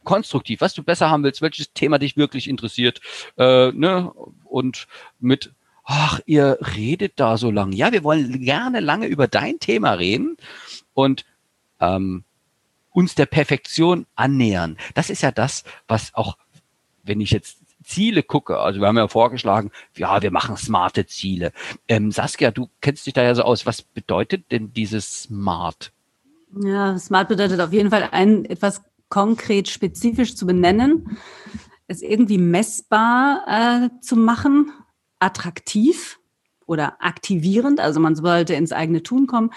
konstruktiv, 0.03 0.61
was 0.61 0.73
du 0.73 0.81
besser 0.81 1.09
haben 1.09 1.23
willst, 1.23 1.41
welches 1.41 1.73
Thema 1.73 1.99
dich 1.99 2.17
wirklich 2.17 2.49
interessiert, 2.49 3.01
äh, 3.37 3.71
ne? 3.71 4.11
und 4.45 4.87
mit 5.19 5.51
ach, 5.83 6.19
ihr 6.25 6.57
redet 6.75 7.13
da 7.19 7.37
so 7.37 7.51
lange. 7.51 7.75
Ja, 7.75 7.91
wir 7.91 8.03
wollen 8.03 8.39
gerne 8.41 8.79
lange 8.79 9.07
über 9.07 9.27
dein 9.27 9.59
Thema 9.59 9.93
reden 9.93 10.37
und 10.93 11.25
ähm, 11.79 12.23
uns 12.91 13.15
der 13.15 13.25
Perfektion 13.25 14.05
annähern. 14.15 14.77
Das 14.93 15.09
ist 15.09 15.21
ja 15.21 15.31
das, 15.31 15.63
was 15.87 16.13
auch, 16.13 16.37
wenn 17.03 17.21
ich 17.21 17.31
jetzt 17.31 17.59
Ziele 17.83 18.21
gucke, 18.23 18.59
also 18.59 18.79
wir 18.79 18.87
haben 18.87 18.97
ja 18.97 19.07
vorgeschlagen, 19.07 19.71
ja, 19.97 20.21
wir 20.21 20.31
machen 20.31 20.55
smarte 20.55 21.05
Ziele. 21.07 21.51
Ähm, 21.87 22.11
Saskia, 22.11 22.51
du 22.51 22.69
kennst 22.79 23.05
dich 23.05 23.13
da 23.13 23.23
ja 23.23 23.33
so 23.33 23.43
aus. 23.43 23.65
Was 23.65 23.81
bedeutet 23.81 24.51
denn 24.51 24.71
dieses 24.73 25.23
Smart? 25.23 25.91
Ja, 26.63 26.97
Smart 26.99 27.27
bedeutet 27.27 27.59
auf 27.59 27.73
jeden 27.73 27.89
Fall 27.89 28.09
ein 28.11 28.45
etwas 28.45 28.83
konkret 29.09 29.67
spezifisch 29.67 30.35
zu 30.35 30.45
benennen, 30.45 31.17
es 31.87 32.01
irgendwie 32.01 32.37
messbar 32.37 33.43
äh, 33.47 33.89
zu 34.01 34.15
machen, 34.15 34.71
attraktiv 35.19 36.20
oder 36.65 36.97
aktivierend. 36.99 37.79
Also 37.79 37.99
man 37.99 38.15
sollte 38.15 38.53
ins 38.53 38.71
eigene 38.71 39.03
Tun 39.03 39.27
kommen. 39.27 39.51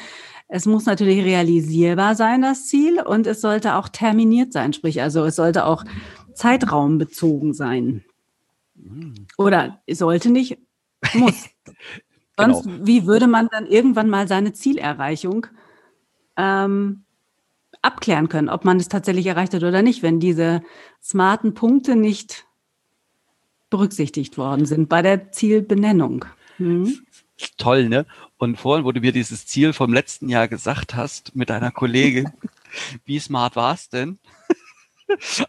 Es 0.48 0.66
muss 0.66 0.86
natürlich 0.86 1.24
realisierbar 1.24 2.14
sein, 2.14 2.42
das 2.42 2.66
Ziel, 2.66 3.00
und 3.00 3.26
es 3.26 3.40
sollte 3.40 3.76
auch 3.76 3.88
terminiert 3.88 4.52
sein, 4.52 4.72
sprich, 4.72 5.00
also 5.00 5.24
es 5.24 5.36
sollte 5.36 5.64
auch 5.64 5.84
zeitraumbezogen 6.34 7.54
sein. 7.54 8.04
Oder 9.38 9.80
es 9.86 9.98
sollte 9.98 10.30
nicht, 10.30 10.58
muss. 11.14 11.48
Sonst, 12.36 12.64
genau. 12.64 12.86
wie 12.86 13.06
würde 13.06 13.26
man 13.26 13.48
dann 13.48 13.66
irgendwann 13.66 14.10
mal 14.10 14.26
seine 14.26 14.52
Zielerreichung 14.52 15.46
ähm, 16.36 17.04
abklären 17.80 18.28
können, 18.28 18.48
ob 18.48 18.64
man 18.64 18.78
es 18.78 18.88
tatsächlich 18.88 19.26
erreicht 19.26 19.54
hat 19.54 19.62
oder 19.62 19.82
nicht, 19.82 20.02
wenn 20.02 20.18
diese 20.18 20.62
smarten 21.02 21.54
Punkte 21.54 21.96
nicht 21.96 22.46
berücksichtigt 23.70 24.36
worden 24.36 24.66
sind 24.66 24.88
bei 24.88 25.02
der 25.02 25.30
Zielbenennung. 25.32 26.24
Hm? 26.56 27.04
Toll, 27.56 27.88
ne? 27.88 28.06
Und 28.36 28.56
vorhin, 28.56 28.84
wo 28.84 28.92
du 28.92 29.00
mir 29.00 29.12
dieses 29.12 29.46
Ziel 29.46 29.72
vom 29.72 29.92
letzten 29.92 30.28
Jahr 30.28 30.48
gesagt 30.48 30.94
hast 30.94 31.34
mit 31.34 31.50
deiner 31.50 31.70
Kollegin, 31.70 32.30
wie 33.04 33.18
smart 33.18 33.56
war 33.56 33.74
es 33.74 33.88
denn? 33.88 34.18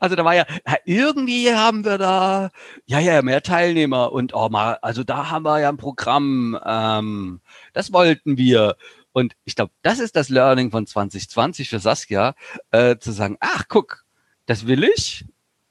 Also 0.01 0.17
da 0.17 0.25
war 0.25 0.35
ja, 0.35 0.45
irgendwie 0.83 1.51
haben 1.51 1.85
wir 1.85 1.97
da, 1.97 2.51
ja, 2.85 2.99
ja, 2.99 3.21
mehr 3.21 3.41
Teilnehmer 3.41 4.11
und 4.11 4.33
oh 4.33 4.49
mal, 4.49 4.77
also 4.81 5.03
da 5.03 5.31
haben 5.31 5.45
wir 5.45 5.59
ja 5.59 5.69
ein 5.69 5.77
Programm, 5.77 6.59
ähm, 6.63 7.39
das 7.73 7.93
wollten 7.93 8.37
wir. 8.37 8.75
Und 9.13 9.33
ich 9.45 9.55
glaube, 9.55 9.71
das 9.81 9.99
ist 9.99 10.17
das 10.17 10.27
Learning 10.27 10.71
von 10.71 10.85
2020 10.85 11.69
für 11.69 11.79
Saskia, 11.79 12.35
äh, 12.71 12.97
zu 12.97 13.13
sagen, 13.13 13.37
ach 13.39 13.63
guck, 13.69 14.03
das 14.45 14.67
will 14.67 14.83
ich. 14.83 15.25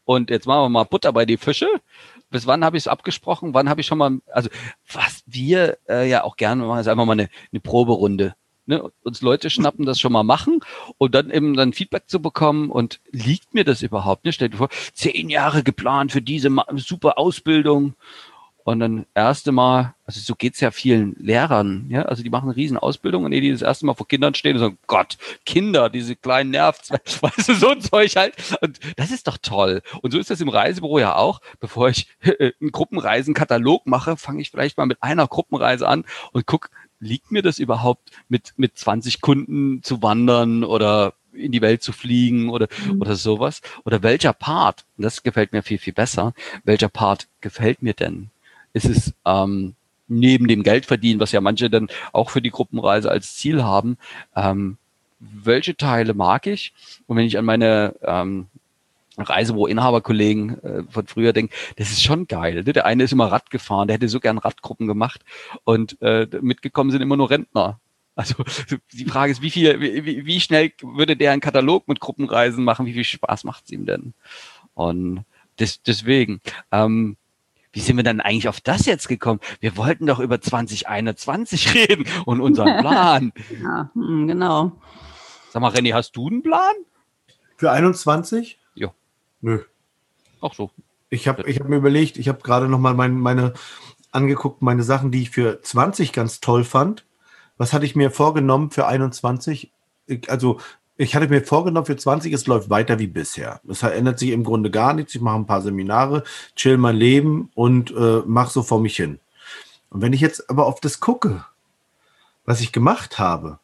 Und 0.04 0.30
jetzt 0.30 0.46
machen 0.46 0.62
wir 0.62 0.68
mal 0.70 0.84
Butter 0.84 1.12
bei 1.12 1.26
die 1.26 1.36
Fische. 1.36 1.68
Bis 2.34 2.48
wann 2.48 2.64
habe 2.64 2.76
ich 2.76 2.82
es 2.82 2.88
abgesprochen? 2.88 3.54
Wann 3.54 3.68
habe 3.68 3.80
ich 3.80 3.86
schon 3.86 3.98
mal, 3.98 4.18
also 4.26 4.50
was 4.92 5.22
wir 5.24 5.78
äh, 5.88 6.10
ja 6.10 6.24
auch 6.24 6.36
gerne 6.36 6.64
machen, 6.64 6.80
ist 6.80 6.88
einfach 6.88 7.04
mal 7.04 7.12
eine, 7.12 7.28
eine 7.52 7.60
Proberunde 7.60 8.34
ne, 8.66 8.90
uns 9.04 9.22
Leute 9.22 9.50
schnappen, 9.50 9.86
das 9.86 10.00
schon 10.00 10.10
mal 10.10 10.24
machen 10.24 10.58
und 10.98 11.14
dann 11.14 11.30
eben 11.30 11.54
dann 11.54 11.72
Feedback 11.72 12.08
zu 12.08 12.20
bekommen 12.20 12.70
und 12.70 13.00
liegt 13.12 13.54
mir 13.54 13.62
das 13.62 13.82
überhaupt 13.82 14.24
nicht? 14.24 14.34
Stell 14.34 14.48
dir 14.48 14.56
vor, 14.56 14.68
zehn 14.94 15.30
Jahre 15.30 15.62
geplant 15.62 16.10
für 16.10 16.22
diese 16.22 16.50
super 16.74 17.18
Ausbildung 17.18 17.94
und 18.64 18.80
dann 18.80 19.04
erste 19.14 19.52
Mal, 19.52 19.94
also 20.06 20.20
so 20.20 20.34
geht's 20.34 20.60
ja 20.60 20.70
vielen 20.70 21.14
Lehrern, 21.18 21.86
ja, 21.90 22.02
also 22.02 22.22
die 22.22 22.30
machen 22.30 22.48
eine 22.48 22.56
riesen 22.56 22.78
Ausbildung 22.78 23.24
und 23.24 23.30
die 23.30 23.52
das 23.52 23.60
erste 23.60 23.84
Mal 23.84 23.94
vor 23.94 24.08
Kindern 24.08 24.34
stehen 24.34 24.56
und 24.56 24.60
sagen, 24.60 24.78
Gott, 24.86 25.18
Kinder, 25.44 25.90
diese 25.90 26.16
kleinen 26.16 26.50
Nervs, 26.50 26.90
weißt 27.20 27.48
du, 27.48 27.54
so 27.54 27.70
ein 27.70 27.82
Zeug 27.82 28.16
halt. 28.16 28.34
Und 28.62 28.80
das 28.96 29.10
ist 29.10 29.28
doch 29.28 29.36
toll. 29.36 29.82
Und 30.00 30.12
so 30.12 30.18
ist 30.18 30.30
das 30.30 30.40
im 30.40 30.48
Reisebüro 30.48 30.98
ja 30.98 31.14
auch. 31.14 31.42
Bevor 31.60 31.90
ich 31.90 32.08
äh, 32.22 32.52
einen 32.58 32.72
Gruppenreisenkatalog 32.72 33.86
mache, 33.86 34.16
fange 34.16 34.40
ich 34.40 34.50
vielleicht 34.50 34.78
mal 34.78 34.86
mit 34.86 35.02
einer 35.02 35.26
Gruppenreise 35.26 35.86
an 35.86 36.04
und 36.32 36.46
guck, 36.46 36.70
liegt 37.00 37.30
mir 37.30 37.42
das 37.42 37.58
überhaupt, 37.58 38.10
mit, 38.28 38.54
mit 38.56 38.78
20 38.78 39.20
Kunden 39.20 39.82
zu 39.82 40.02
wandern 40.02 40.64
oder 40.64 41.12
in 41.34 41.52
die 41.52 41.60
Welt 41.60 41.82
zu 41.82 41.92
fliegen 41.92 42.48
oder, 42.48 42.68
mhm. 42.86 43.02
oder 43.02 43.14
sowas? 43.16 43.60
Oder 43.84 44.02
welcher 44.02 44.32
Part, 44.32 44.86
das 44.96 45.22
gefällt 45.22 45.52
mir 45.52 45.62
viel, 45.62 45.78
viel 45.78 45.92
besser, 45.92 46.32
welcher 46.64 46.88
Part 46.88 47.28
gefällt 47.42 47.82
mir 47.82 47.92
denn? 47.92 48.30
Ist 48.74 48.84
es 48.84 49.14
ähm, 49.24 49.74
neben 50.06 50.46
dem 50.48 50.62
Geldverdienen, 50.62 51.20
was 51.20 51.32
ja 51.32 51.40
manche 51.40 51.70
dann 51.70 51.88
auch 52.12 52.28
für 52.28 52.42
die 52.42 52.50
Gruppenreise 52.50 53.10
als 53.10 53.36
Ziel 53.36 53.62
haben, 53.62 53.96
ähm, 54.36 54.76
welche 55.18 55.76
Teile 55.76 56.12
mag 56.12 56.46
ich? 56.46 56.74
Und 57.06 57.16
wenn 57.16 57.26
ich 57.26 57.38
an 57.38 57.46
meine 57.46 57.94
ähm, 58.02 58.48
Reisebüro-Inhaberkollegen 59.16 60.62
äh, 60.62 60.82
von 60.90 61.06
früher 61.06 61.32
denken, 61.32 61.54
das 61.76 61.90
ist 61.90 62.02
schon 62.02 62.26
geil. 62.26 62.62
Ne? 62.64 62.72
Der 62.72 62.84
eine 62.84 63.04
ist 63.04 63.12
immer 63.12 63.30
Rad 63.30 63.50
gefahren, 63.50 63.88
der 63.88 63.94
hätte 63.94 64.08
so 64.08 64.20
gern 64.20 64.38
Radgruppen 64.38 64.86
gemacht 64.86 65.22
und 65.64 66.00
äh, 66.02 66.26
mitgekommen 66.40 66.90
sind 66.90 67.00
immer 67.00 67.16
nur 67.16 67.30
Rentner. 67.30 67.80
Also 68.16 68.44
die 68.92 69.06
Frage 69.06 69.32
ist, 69.32 69.42
wie 69.42 69.50
viel, 69.50 69.80
wie, 69.80 70.24
wie 70.24 70.40
schnell 70.40 70.72
würde 70.80 71.16
der 71.16 71.32
einen 71.32 71.40
Katalog 71.40 71.88
mit 71.88 71.98
Gruppenreisen 71.98 72.62
machen? 72.62 72.86
Wie 72.86 72.92
viel 72.92 73.02
Spaß 73.02 73.42
macht 73.42 73.64
es 73.64 73.72
ihm 73.72 73.86
denn? 73.86 74.14
Und 74.74 75.24
des, 75.58 75.82
deswegen, 75.82 76.40
ähm, 76.70 77.16
wie 77.74 77.80
sind 77.80 77.96
wir 77.96 78.04
dann 78.04 78.22
eigentlich 78.22 78.48
auf 78.48 78.62
das 78.62 78.86
jetzt 78.86 79.08
gekommen? 79.08 79.40
Wir 79.60 79.76
wollten 79.76 80.06
doch 80.06 80.20
über 80.20 80.40
2021 80.40 81.74
reden 81.88 82.06
und 82.24 82.40
unseren 82.40 82.78
Plan. 82.80 83.32
ja, 83.62 83.90
hm, 83.92 84.26
genau. 84.26 84.72
Sag 85.50 85.60
mal, 85.60 85.70
René, 85.70 85.92
hast 85.92 86.16
du 86.16 86.28
einen 86.28 86.42
Plan? 86.42 86.74
Für 87.56 87.70
21? 87.70 88.58
Nö. 89.44 89.62
Ach 90.40 90.54
so. 90.54 90.70
Ich 91.10 91.28
habe 91.28 91.42
ich 91.42 91.60
hab 91.60 91.68
mir 91.68 91.76
überlegt, 91.76 92.16
ich 92.16 92.28
habe 92.28 92.40
gerade 92.40 92.66
noch 92.66 92.78
mal 92.78 92.94
mein, 92.94 93.20
meine 93.20 93.52
angeguckt, 94.10 94.62
meine 94.62 94.82
Sachen, 94.82 95.10
die 95.10 95.20
ich 95.20 95.30
für 95.30 95.60
20 95.60 96.14
ganz 96.14 96.40
toll 96.40 96.64
fand. 96.64 97.04
Was 97.58 97.74
hatte 97.74 97.84
ich 97.84 97.94
mir 97.94 98.10
vorgenommen 98.10 98.70
für 98.70 98.86
21? 98.86 99.70
Ich, 100.06 100.30
also 100.30 100.60
ich 100.96 101.14
hatte 101.14 101.28
mir 101.28 101.42
vorgenommen 101.42 101.86
für 101.86 101.96
20, 101.96 102.32
es 102.32 102.46
läuft 102.46 102.70
weiter 102.70 102.98
wie 102.98 103.06
bisher. 103.06 103.60
Es 103.68 103.82
ändert 103.82 104.18
sich 104.18 104.30
im 104.30 104.44
Grunde 104.44 104.70
gar 104.70 104.94
nichts. 104.94 105.14
Ich 105.14 105.20
mache 105.20 105.36
ein 105.36 105.46
paar 105.46 105.62
Seminare, 105.62 106.24
chill 106.56 106.76
mein 106.76 106.96
Leben 106.96 107.50
und 107.54 107.90
äh, 107.90 108.22
mache 108.26 108.52
so 108.52 108.62
vor 108.62 108.80
mich 108.80 108.96
hin. 108.96 109.18
Und 109.90 110.02
wenn 110.02 110.12
ich 110.12 110.20
jetzt 110.20 110.48
aber 110.50 110.66
auf 110.66 110.80
das 110.80 111.00
gucke, 111.00 111.44
was 112.44 112.60
ich 112.60 112.72
gemacht 112.72 113.18
habe, 113.18 113.58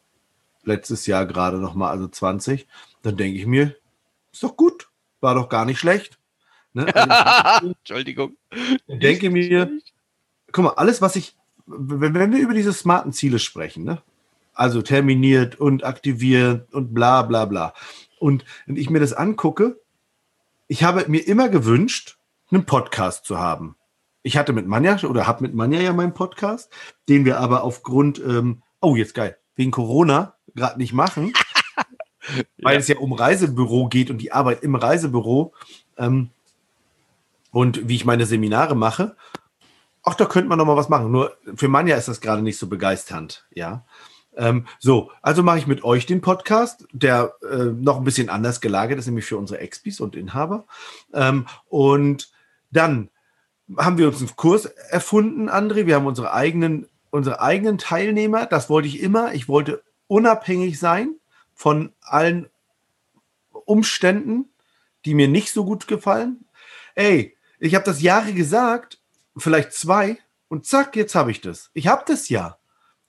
letztes 0.63 1.05
Jahr 1.05 1.25
gerade 1.25 1.57
noch 1.57 1.75
mal, 1.75 1.89
also 1.89 2.07
20, 2.07 2.67
dann 3.01 3.17
denke 3.17 3.39
ich 3.39 3.45
mir, 3.45 3.75
ist 4.31 4.43
doch 4.43 4.55
gut 4.55 4.91
war 5.21 5.35
doch 5.35 5.47
gar 5.47 5.65
nicht 5.65 5.79
schlecht. 5.79 6.17
Ne? 6.73 6.93
Also, 6.93 7.67
Entschuldigung. 7.79 8.35
Ich 8.87 8.99
denke 8.99 9.29
mir, 9.29 9.71
guck 10.51 10.65
mal, 10.65 10.71
alles, 10.71 11.01
was 11.01 11.15
ich, 11.15 11.37
wenn, 11.65 12.13
wenn 12.13 12.33
wir 12.33 12.39
über 12.39 12.53
diese 12.53 12.73
smarten 12.73 13.13
Ziele 13.13 13.39
sprechen, 13.39 13.83
ne? 13.83 14.01
Also 14.53 14.81
terminiert 14.81 15.59
und 15.59 15.83
aktiviert 15.83 16.73
und 16.73 16.93
bla 16.93 17.21
bla 17.23 17.45
bla, 17.45 17.73
und 18.21 18.45
wenn 18.67 18.77
ich 18.77 18.89
mir 18.91 18.99
das 18.99 19.13
angucke, 19.13 19.81
ich 20.67 20.83
habe 20.83 21.05
mir 21.07 21.27
immer 21.27 21.49
gewünscht, 21.49 22.19
einen 22.51 22.65
Podcast 22.65 23.25
zu 23.25 23.39
haben. 23.39 23.75
Ich 24.21 24.37
hatte 24.37 24.53
mit 24.53 24.67
Manja 24.67 24.99
oder 25.03 25.25
habe 25.25 25.41
mit 25.41 25.55
Manja 25.55 25.79
ja 25.79 25.91
meinen 25.91 26.13
Podcast, 26.13 26.71
den 27.09 27.25
wir 27.25 27.39
aber 27.39 27.63
aufgrund, 27.63 28.19
ähm, 28.19 28.61
oh 28.79 28.95
jetzt 28.95 29.15
geil, 29.15 29.37
wegen 29.55 29.71
Corona 29.71 30.35
gerade 30.53 30.77
nicht 30.77 30.93
machen. 30.93 31.33
weil 32.61 32.75
ja. 32.75 32.79
es 32.79 32.87
ja 32.87 32.97
um 32.97 33.11
Reisebüro 33.11 33.87
geht 33.87 34.11
und 34.11 34.19
die 34.19 34.31
Arbeit 34.31 34.61
im 34.61 34.75
Reisebüro 34.75 35.55
ähm, 35.97 36.29
und 37.49 37.89
wie 37.89 37.95
ich 37.95 38.05
meine 38.05 38.27
Seminare 38.27 38.75
mache. 38.75 39.15
Ach, 40.03 40.13
da 40.13 40.25
könnte 40.25 40.49
man 40.49 40.59
noch 40.59 40.65
mal 40.65 40.77
was 40.77 40.89
machen. 40.89 41.11
Nur 41.11 41.35
für 41.55 41.67
Manja 41.67 41.95
ist 41.95 42.07
das 42.07 42.21
gerade 42.21 42.43
nicht 42.43 42.59
so 42.59 42.67
begeisternd, 42.67 43.47
ja. 43.51 43.83
Ähm, 44.35 44.67
so, 44.79 45.11
also 45.21 45.43
mache 45.43 45.57
ich 45.59 45.67
mit 45.67 45.83
euch 45.83 46.05
den 46.05 46.21
Podcast, 46.21 46.87
der 46.91 47.33
äh, 47.49 47.65
noch 47.65 47.97
ein 47.97 48.03
bisschen 48.03 48.29
anders 48.29 48.61
gelagert 48.61 48.99
ist, 48.99 49.05
nämlich 49.05 49.25
für 49.25 49.37
unsere 49.37 49.59
Expis 49.59 49.99
und 49.99 50.15
Inhaber. 50.15 50.65
Ähm, 51.13 51.45
und 51.67 52.31
dann 52.71 53.09
haben 53.77 53.97
wir 53.97 54.07
uns 54.07 54.19
einen 54.19 54.35
Kurs 54.35 54.65
erfunden, 54.65 55.49
André. 55.49 55.85
Wir 55.85 55.95
haben 55.95 56.07
unsere 56.07 56.33
eigenen, 56.33 56.87
unsere 57.09 57.41
eigenen 57.41 57.77
Teilnehmer. 57.77 58.45
Das 58.45 58.69
wollte 58.69 58.87
ich 58.87 59.01
immer. 59.01 59.33
Ich 59.33 59.47
wollte 59.47 59.83
unabhängig 60.07 60.79
sein 60.79 61.15
von 61.53 61.93
allen 62.01 62.49
Umständen, 63.65 64.49
die 65.05 65.13
mir 65.13 65.27
nicht 65.27 65.51
so 65.51 65.65
gut 65.65 65.87
gefallen. 65.87 66.45
Ey, 66.95 67.35
ich 67.59 67.75
habe 67.75 67.85
das 67.85 68.01
Jahre 68.01 68.33
gesagt, 68.33 68.99
vielleicht 69.37 69.73
zwei, 69.73 70.17
und 70.47 70.65
zack, 70.65 70.95
jetzt 70.95 71.15
habe 71.15 71.31
ich 71.31 71.39
das. 71.39 71.69
Ich 71.73 71.87
habe 71.87 72.03
das 72.05 72.27
ja. 72.27 72.57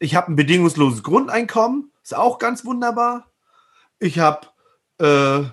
Ich 0.03 0.17
habe 0.17 0.33
ein 0.33 0.37
bedingungsloses 0.37 1.05
Grundeinkommen, 1.05 1.93
ist 2.03 2.17
auch 2.17 2.41
ganz 2.41 2.65
wunderbar. 2.65 3.31
Ich 4.01 4.19
habe, 4.19 4.49
äh, 4.99 5.49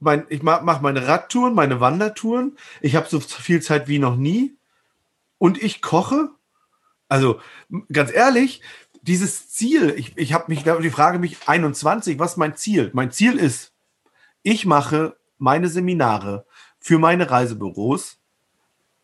mein, 0.00 0.26
ich 0.28 0.42
mache 0.42 0.82
meine 0.82 1.06
Radtouren, 1.06 1.54
meine 1.54 1.80
Wandertouren. 1.80 2.58
Ich 2.82 2.94
habe 2.94 3.08
so 3.08 3.20
viel 3.20 3.62
Zeit 3.62 3.88
wie 3.88 3.98
noch 3.98 4.16
nie. 4.16 4.58
Und 5.38 5.62
ich 5.62 5.80
koche. 5.80 6.28
Also 7.08 7.40
ganz 7.90 8.12
ehrlich, 8.12 8.60
dieses 9.00 9.48
Ziel, 9.48 9.94
ich, 9.96 10.14
ich 10.18 10.34
habe 10.34 10.44
mich, 10.48 10.64
die 10.64 10.90
Frage 10.90 11.18
mich 11.18 11.48
21, 11.48 12.18
was 12.18 12.36
mein 12.36 12.54
Ziel? 12.54 12.90
Mein 12.92 13.12
Ziel 13.12 13.38
ist, 13.38 13.72
ich 14.42 14.66
mache 14.66 15.16
meine 15.38 15.70
Seminare 15.70 16.44
für 16.78 16.98
meine 16.98 17.30
Reisebüros, 17.30 18.18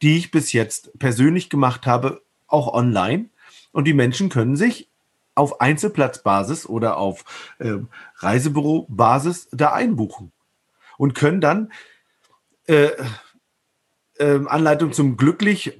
die 0.03 0.19
ich 0.19 0.31
bis 0.31 0.53
jetzt 0.53 0.99
persönlich 0.99 1.49
gemacht 1.49 1.87
habe, 1.87 2.23
auch 2.47 2.75
online. 2.75 3.31
Und 3.75 3.87
die 3.87 3.93
Menschen 3.93 4.29
können 4.29 4.55
sich 4.55 4.89
auf 5.35 5.61
Einzelplatzbasis 5.61 6.65
oder 6.67 6.97
auf 6.97 7.25
äh, 7.59 7.79
Reisebürobasis 8.19 9.49
da 9.51 9.73
einbuchen 9.73 10.31
und 10.97 11.17
können 11.17 11.41
dann 11.41 11.73
äh, 12.69 12.91
äh, 14.19 14.41
Anleitung 14.47 14.93
zum 14.93 15.17
glücklich 15.17 15.77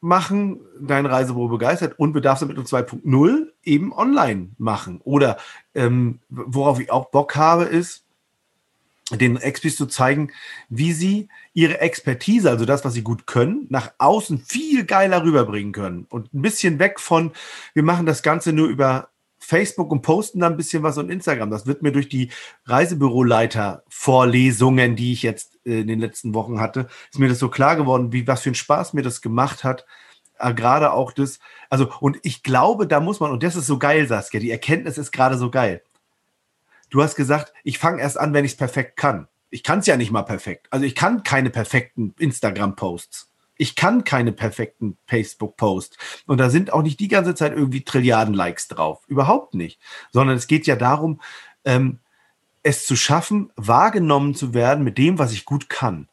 machen, 0.00 0.60
dein 0.80 1.06
Reisebüro 1.06 1.46
begeistert 1.46 2.00
und 2.00 2.12
Bedarfsermittlung 2.12 2.66
2.0 2.66 3.46
eben 3.62 3.92
online 3.92 4.50
machen. 4.58 5.00
Oder 5.04 5.38
ähm, 5.76 6.18
worauf 6.28 6.80
ich 6.80 6.90
auch 6.90 7.10
Bock 7.12 7.36
habe, 7.36 7.62
ist, 7.62 8.07
den 9.10 9.36
Expis 9.36 9.76
zu 9.76 9.86
zeigen, 9.86 10.32
wie 10.68 10.92
sie 10.92 11.28
ihre 11.54 11.80
Expertise, 11.80 12.50
also 12.50 12.64
das, 12.64 12.84
was 12.84 12.94
sie 12.94 13.02
gut 13.02 13.26
können, 13.26 13.66
nach 13.70 13.92
außen 13.98 14.44
viel 14.46 14.84
geiler 14.84 15.22
rüberbringen 15.22 15.72
können. 15.72 16.06
Und 16.10 16.34
ein 16.34 16.42
bisschen 16.42 16.78
weg 16.78 17.00
von, 17.00 17.32
wir 17.74 17.82
machen 17.82 18.06
das 18.06 18.22
Ganze 18.22 18.52
nur 18.52 18.68
über 18.68 19.08
Facebook 19.38 19.90
und 19.92 20.02
posten 20.02 20.40
da 20.40 20.48
ein 20.48 20.58
bisschen 20.58 20.82
was 20.82 20.98
und 20.98 21.10
Instagram. 21.10 21.50
Das 21.50 21.66
wird 21.66 21.80
mir 21.80 21.92
durch 21.92 22.10
die 22.10 22.30
Reisebüroleiter-Vorlesungen, 22.66 24.94
die 24.94 25.12
ich 25.12 25.22
jetzt 25.22 25.58
äh, 25.64 25.80
in 25.80 25.86
den 25.86 26.00
letzten 26.00 26.34
Wochen 26.34 26.60
hatte, 26.60 26.88
ist 27.10 27.18
mir 27.18 27.30
das 27.30 27.38
so 27.38 27.48
klar 27.48 27.76
geworden, 27.76 28.12
wie 28.12 28.26
was 28.26 28.42
für 28.42 28.50
ein 28.50 28.54
Spaß 28.54 28.92
mir 28.92 29.00
das 29.02 29.22
gemacht 29.22 29.64
hat. 29.64 29.86
Äh, 30.38 30.52
gerade 30.52 30.92
auch 30.92 31.12
das, 31.12 31.38
also, 31.70 31.90
und 32.00 32.18
ich 32.22 32.42
glaube, 32.42 32.86
da 32.86 33.00
muss 33.00 33.20
man, 33.20 33.30
und 33.30 33.42
das 33.42 33.56
ist 33.56 33.66
so 33.66 33.78
geil, 33.78 34.06
Saskia, 34.06 34.40
die 34.40 34.50
Erkenntnis 34.50 34.98
ist 34.98 35.12
gerade 35.12 35.38
so 35.38 35.50
geil. 35.50 35.82
Du 36.90 37.02
hast 37.02 37.16
gesagt, 37.16 37.52
ich 37.64 37.78
fange 37.78 38.00
erst 38.00 38.18
an, 38.18 38.32
wenn 38.32 38.44
ich 38.44 38.52
es 38.52 38.56
perfekt 38.56 38.96
kann. 38.96 39.28
Ich 39.50 39.62
kann 39.62 39.80
es 39.80 39.86
ja 39.86 39.96
nicht 39.96 40.10
mal 40.10 40.22
perfekt. 40.22 40.66
Also 40.70 40.84
ich 40.84 40.94
kann 40.94 41.22
keine 41.22 41.50
perfekten 41.50 42.14
Instagram-Posts 42.18 43.28
ich 43.58 43.74
kann 43.74 44.04
keine 44.04 44.32
perfekten 44.32 44.96
Facebook-Posts. 45.06 45.98
Und 46.26 46.38
da 46.38 46.48
sind 46.48 46.72
auch 46.72 46.82
nicht 46.82 47.00
die 47.00 47.08
ganze 47.08 47.34
Zeit 47.34 47.52
irgendwie 47.52 47.82
Trilliarden 47.84 48.32
Likes 48.32 48.68
drauf. 48.68 49.00
Überhaupt 49.08 49.54
nicht. 49.54 49.80
Sondern 50.12 50.36
es 50.36 50.46
geht 50.46 50.66
ja 50.66 50.76
darum, 50.76 51.20
ähm, 51.64 51.98
es 52.62 52.86
zu 52.86 52.96
schaffen, 52.96 53.52
wahrgenommen 53.56 54.34
zu 54.34 54.54
werden 54.54 54.84
mit 54.84 54.96
dem, 54.96 55.18
was 55.18 55.32
ich 55.32 55.44
gut 55.44 55.68
kann. 55.68 56.08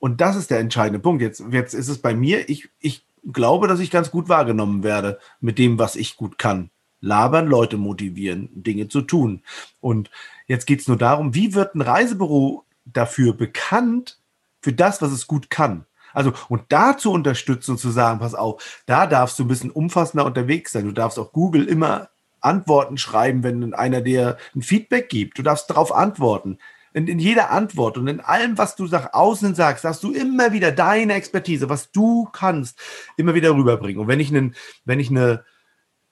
Und 0.00 0.20
das 0.20 0.36
ist 0.36 0.50
der 0.50 0.58
entscheidende 0.58 0.98
Punkt. 0.98 1.22
Jetzt, 1.22 1.44
jetzt 1.50 1.74
ist 1.74 1.88
es 1.88 1.98
bei 1.98 2.14
mir, 2.14 2.48
ich, 2.48 2.68
ich 2.80 3.06
glaube, 3.32 3.68
dass 3.68 3.80
ich 3.80 3.90
ganz 3.90 4.10
gut 4.10 4.28
wahrgenommen 4.28 4.82
werde 4.82 5.18
mit 5.40 5.58
dem, 5.58 5.78
was 5.78 5.94
ich 5.94 6.16
gut 6.16 6.38
kann. 6.38 6.70
Labern, 7.00 7.46
Leute 7.46 7.76
motivieren, 7.76 8.48
Dinge 8.52 8.88
zu 8.88 9.02
tun. 9.02 9.42
Und 9.80 10.10
jetzt 10.46 10.66
geht 10.66 10.80
es 10.80 10.88
nur 10.88 10.98
darum, 10.98 11.34
wie 11.34 11.54
wird 11.54 11.74
ein 11.74 11.80
Reisebüro 11.80 12.64
dafür 12.84 13.34
bekannt, 13.34 14.18
für 14.62 14.72
das, 14.72 15.00
was 15.00 15.12
es 15.12 15.26
gut 15.26 15.50
kann. 15.50 15.86
Also, 16.12 16.32
und 16.48 16.64
da 16.68 16.96
zu 16.96 17.12
unterstützen 17.12 17.72
und 17.72 17.78
zu 17.78 17.90
sagen, 17.90 18.18
pass 18.18 18.34
auf, 18.34 18.82
da 18.86 19.06
darfst 19.06 19.38
du 19.38 19.44
ein 19.44 19.48
bisschen 19.48 19.70
umfassender 19.70 20.26
unterwegs 20.26 20.72
sein. 20.72 20.84
Du 20.84 20.92
darfst 20.92 21.18
auch 21.18 21.32
Google 21.32 21.66
immer 21.66 22.10
Antworten 22.40 22.98
schreiben, 22.98 23.42
wenn 23.42 23.74
einer 23.74 24.00
dir 24.00 24.36
ein 24.54 24.62
Feedback 24.62 25.08
gibt. 25.08 25.38
Du 25.38 25.42
darfst 25.42 25.70
darauf 25.70 25.94
antworten. 25.94 26.58
In, 26.92 27.06
in 27.06 27.20
jeder 27.20 27.50
Antwort 27.50 27.96
und 27.98 28.08
in 28.08 28.18
allem, 28.20 28.58
was 28.58 28.74
du 28.74 28.86
nach 28.86 29.12
außen 29.12 29.54
sagst, 29.54 29.84
darfst 29.84 30.02
du 30.02 30.12
immer 30.12 30.52
wieder 30.52 30.72
deine 30.72 31.14
Expertise, 31.14 31.68
was 31.68 31.92
du 31.92 32.28
kannst, 32.32 32.80
immer 33.16 33.34
wieder 33.34 33.54
rüberbringen. 33.54 34.00
Und 34.00 34.08
wenn 34.08 34.18
ich, 34.18 34.30
einen, 34.30 34.56
wenn 34.84 34.98
ich 34.98 35.10
eine 35.10 35.44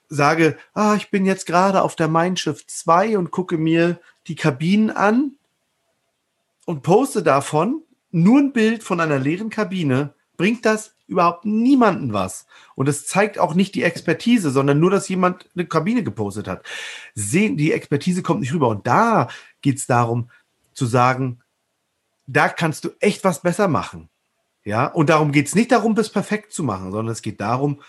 sage, 0.09 0.57
ah, 0.73 0.95
ich 0.95 1.11
bin 1.11 1.25
jetzt 1.25 1.45
gerade 1.45 1.81
auf 1.81 1.95
der 1.95 2.07
Mein 2.07 2.35
Schiff 2.35 2.65
2 2.65 3.17
und 3.17 3.31
gucke 3.31 3.57
mir 3.57 3.99
die 4.27 4.35
Kabinen 4.35 4.89
an 4.89 5.33
und 6.65 6.83
poste 6.83 7.23
davon 7.23 7.83
nur 8.11 8.39
ein 8.39 8.53
Bild 8.53 8.83
von 8.83 8.99
einer 8.99 9.19
leeren 9.19 9.49
Kabine, 9.49 10.13
bringt 10.35 10.65
das 10.65 10.95
überhaupt 11.07 11.45
niemanden 11.45 12.13
was. 12.13 12.45
Und 12.75 12.87
es 12.87 13.05
zeigt 13.05 13.39
auch 13.39 13.53
nicht 13.53 13.75
die 13.75 13.83
Expertise, 13.83 14.51
sondern 14.51 14.79
nur, 14.79 14.91
dass 14.91 15.09
jemand 15.09 15.49
eine 15.55 15.65
Kabine 15.65 16.03
gepostet 16.03 16.47
hat. 16.47 16.65
Sehen, 17.15 17.57
die 17.57 17.71
Expertise 17.71 18.23
kommt 18.23 18.41
nicht 18.41 18.53
rüber. 18.53 18.69
Und 18.69 18.87
da 18.87 19.27
geht 19.61 19.77
es 19.77 19.87
darum 19.87 20.29
zu 20.73 20.85
sagen, 20.85 21.39
da 22.25 22.47
kannst 22.47 22.85
du 22.85 22.89
echt 22.99 23.23
was 23.23 23.41
besser 23.41 23.67
machen. 23.67 24.09
Ja, 24.63 24.85
und 24.85 25.09
darum 25.09 25.31
geht 25.31 25.47
es 25.47 25.55
nicht 25.55 25.71
darum, 25.71 25.95
das 25.95 26.09
perfekt 26.09 26.53
zu 26.53 26.63
machen, 26.63 26.91
sondern 26.91 27.11
es 27.11 27.21
geht 27.21 27.41
darum, 27.41 27.81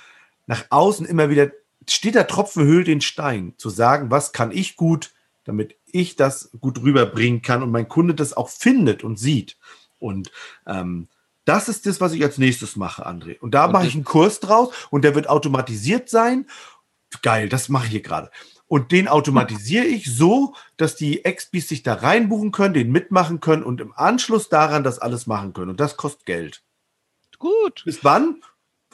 nach 0.47 0.65
außen 0.71 1.07
immer 1.07 1.29
wieder, 1.29 1.51
steht 1.89 2.15
der 2.15 2.27
Tropfen 2.27 2.65
höhlt 2.65 2.87
den 2.87 3.01
Stein, 3.01 3.55
zu 3.57 3.71
sagen, 3.71 4.11
was 4.11 4.33
kann 4.33 4.53
ich 4.53 4.77
gut, 4.77 5.13
damit 5.45 5.77
ich 5.87 6.17
das 6.17 6.51
gut 6.61 6.83
rüberbringen 6.83 7.43
kann 7.43 7.63
und 7.63 7.71
mein 7.71 7.89
Kunde 7.89 8.15
das 8.15 8.37
auch 8.37 8.49
findet 8.49 9.03
und 9.03 9.19
sieht. 9.19 9.57
Und 9.99 10.31
ähm, 10.67 11.09
das 11.45 11.69
ist 11.69 11.87
das, 11.87 12.01
was 12.01 12.13
ich 12.13 12.23
als 12.23 12.39
nächstes 12.39 12.77
mache, 12.77 13.07
André. 13.07 13.39
Und 13.41 13.55
da 13.55 13.69
mache 13.69 13.87
ich 13.87 13.95
einen 13.95 14.05
Kurs 14.05 14.41
draus 14.41 14.73
und 14.91 15.03
der 15.03 15.15
wird 15.15 15.29
automatisiert 15.29 16.09
sein. 16.09 16.47
Geil, 17.23 17.49
das 17.49 17.69
mache 17.69 17.87
ich 17.87 17.91
hier 17.91 18.03
gerade. 18.03 18.31
Und 18.67 18.93
den 18.93 19.09
automatisiere 19.09 19.85
ich 19.85 20.15
so, 20.15 20.55
dass 20.77 20.95
die 20.95 21.25
Expis 21.25 21.69
sich 21.69 21.83
da 21.83 21.95
reinbuchen 21.95 22.53
können, 22.53 22.75
den 22.75 22.93
mitmachen 22.93 23.41
können 23.41 23.65
und 23.65 23.81
im 23.81 23.93
Anschluss 23.93 24.49
daran 24.49 24.85
das 24.85 25.01
alles 25.01 25.27
machen 25.27 25.53
können. 25.53 25.71
Und 25.71 25.81
das 25.81 25.97
kostet 25.97 26.25
Geld. 26.25 26.63
Gut. 27.41 27.83
Bis 27.85 28.05
wann? 28.05 28.41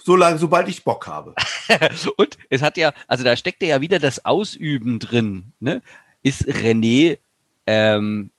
So 0.06 0.14
lange, 0.14 0.38
sobald 0.38 0.68
ich 0.68 0.84
Bock 0.84 1.08
habe. 1.08 1.34
und 2.16 2.38
es 2.48 2.62
hat 2.62 2.76
ja, 2.76 2.92
also 3.08 3.24
da 3.24 3.36
steckt 3.36 3.60
ja 3.60 3.80
wieder 3.80 3.98
das 3.98 4.24
Ausüben 4.24 5.00
drin. 5.00 5.52
Ne? 5.58 5.82
Ist 6.22 6.46
René 6.46 7.18
ähm, 7.66 8.30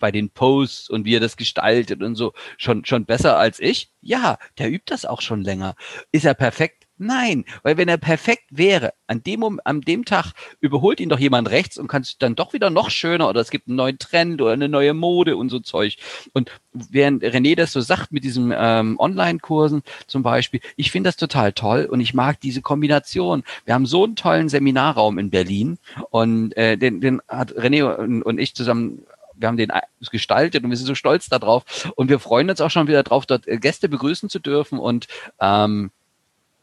bei 0.00 0.10
den 0.10 0.30
Posts 0.30 0.90
und 0.90 1.04
wie 1.04 1.14
er 1.14 1.20
das 1.20 1.36
gestaltet 1.36 2.02
und 2.02 2.16
so 2.16 2.32
schon, 2.58 2.84
schon 2.84 3.04
besser 3.04 3.38
als 3.38 3.60
ich? 3.60 3.92
Ja, 4.00 4.36
der 4.58 4.68
übt 4.68 4.92
das 4.92 5.04
auch 5.04 5.20
schon 5.20 5.42
länger. 5.42 5.76
Ist 6.10 6.24
er 6.24 6.34
perfekt? 6.34 6.81
Nein, 7.02 7.44
weil 7.64 7.76
wenn 7.76 7.88
er 7.88 7.96
perfekt 7.96 8.44
wäre, 8.50 8.92
an 9.08 9.24
dem, 9.24 9.60
an 9.64 9.80
dem 9.80 10.04
Tag 10.04 10.34
überholt 10.60 11.00
ihn 11.00 11.08
doch 11.08 11.18
jemand 11.18 11.50
rechts 11.50 11.76
und 11.76 11.88
kann 11.88 12.02
es 12.02 12.16
dann 12.16 12.36
doch 12.36 12.52
wieder 12.52 12.70
noch 12.70 12.90
schöner 12.90 13.28
oder 13.28 13.40
es 13.40 13.50
gibt 13.50 13.66
einen 13.66 13.74
neuen 13.74 13.98
Trend 13.98 14.40
oder 14.40 14.52
eine 14.52 14.68
neue 14.68 14.94
Mode 14.94 15.36
und 15.36 15.48
so 15.48 15.58
Zeug. 15.58 15.96
Und 16.32 16.52
während 16.72 17.24
René 17.24 17.56
das 17.56 17.72
so 17.72 17.80
sagt 17.80 18.12
mit 18.12 18.22
diesen 18.22 18.54
ähm, 18.56 19.00
Online-Kursen 19.00 19.82
zum 20.06 20.22
Beispiel, 20.22 20.60
ich 20.76 20.92
finde 20.92 21.08
das 21.08 21.16
total 21.16 21.52
toll 21.52 21.88
und 21.90 22.00
ich 22.00 22.14
mag 22.14 22.40
diese 22.40 22.62
Kombination. 22.62 23.42
Wir 23.64 23.74
haben 23.74 23.86
so 23.86 24.04
einen 24.04 24.14
tollen 24.14 24.48
Seminarraum 24.48 25.18
in 25.18 25.30
Berlin 25.30 25.78
und 26.10 26.56
äh, 26.56 26.76
den, 26.78 27.00
den 27.00 27.20
hat 27.26 27.52
René 27.54 27.82
und, 27.82 28.22
und 28.22 28.38
ich 28.38 28.54
zusammen 28.54 29.04
wir 29.34 29.48
haben 29.48 29.56
den 29.56 29.72
gestaltet 30.12 30.62
und 30.62 30.70
wir 30.70 30.76
sind 30.76 30.86
so 30.86 30.94
stolz 30.94 31.28
darauf. 31.28 31.90
Und 31.96 32.08
wir 32.10 32.20
freuen 32.20 32.48
uns 32.48 32.60
auch 32.60 32.70
schon 32.70 32.86
wieder 32.86 33.02
drauf, 33.02 33.26
dort 33.26 33.48
äh, 33.48 33.56
Gäste 33.56 33.88
begrüßen 33.88 34.28
zu 34.28 34.38
dürfen 34.38 34.78
und 34.78 35.08
ähm, 35.40 35.90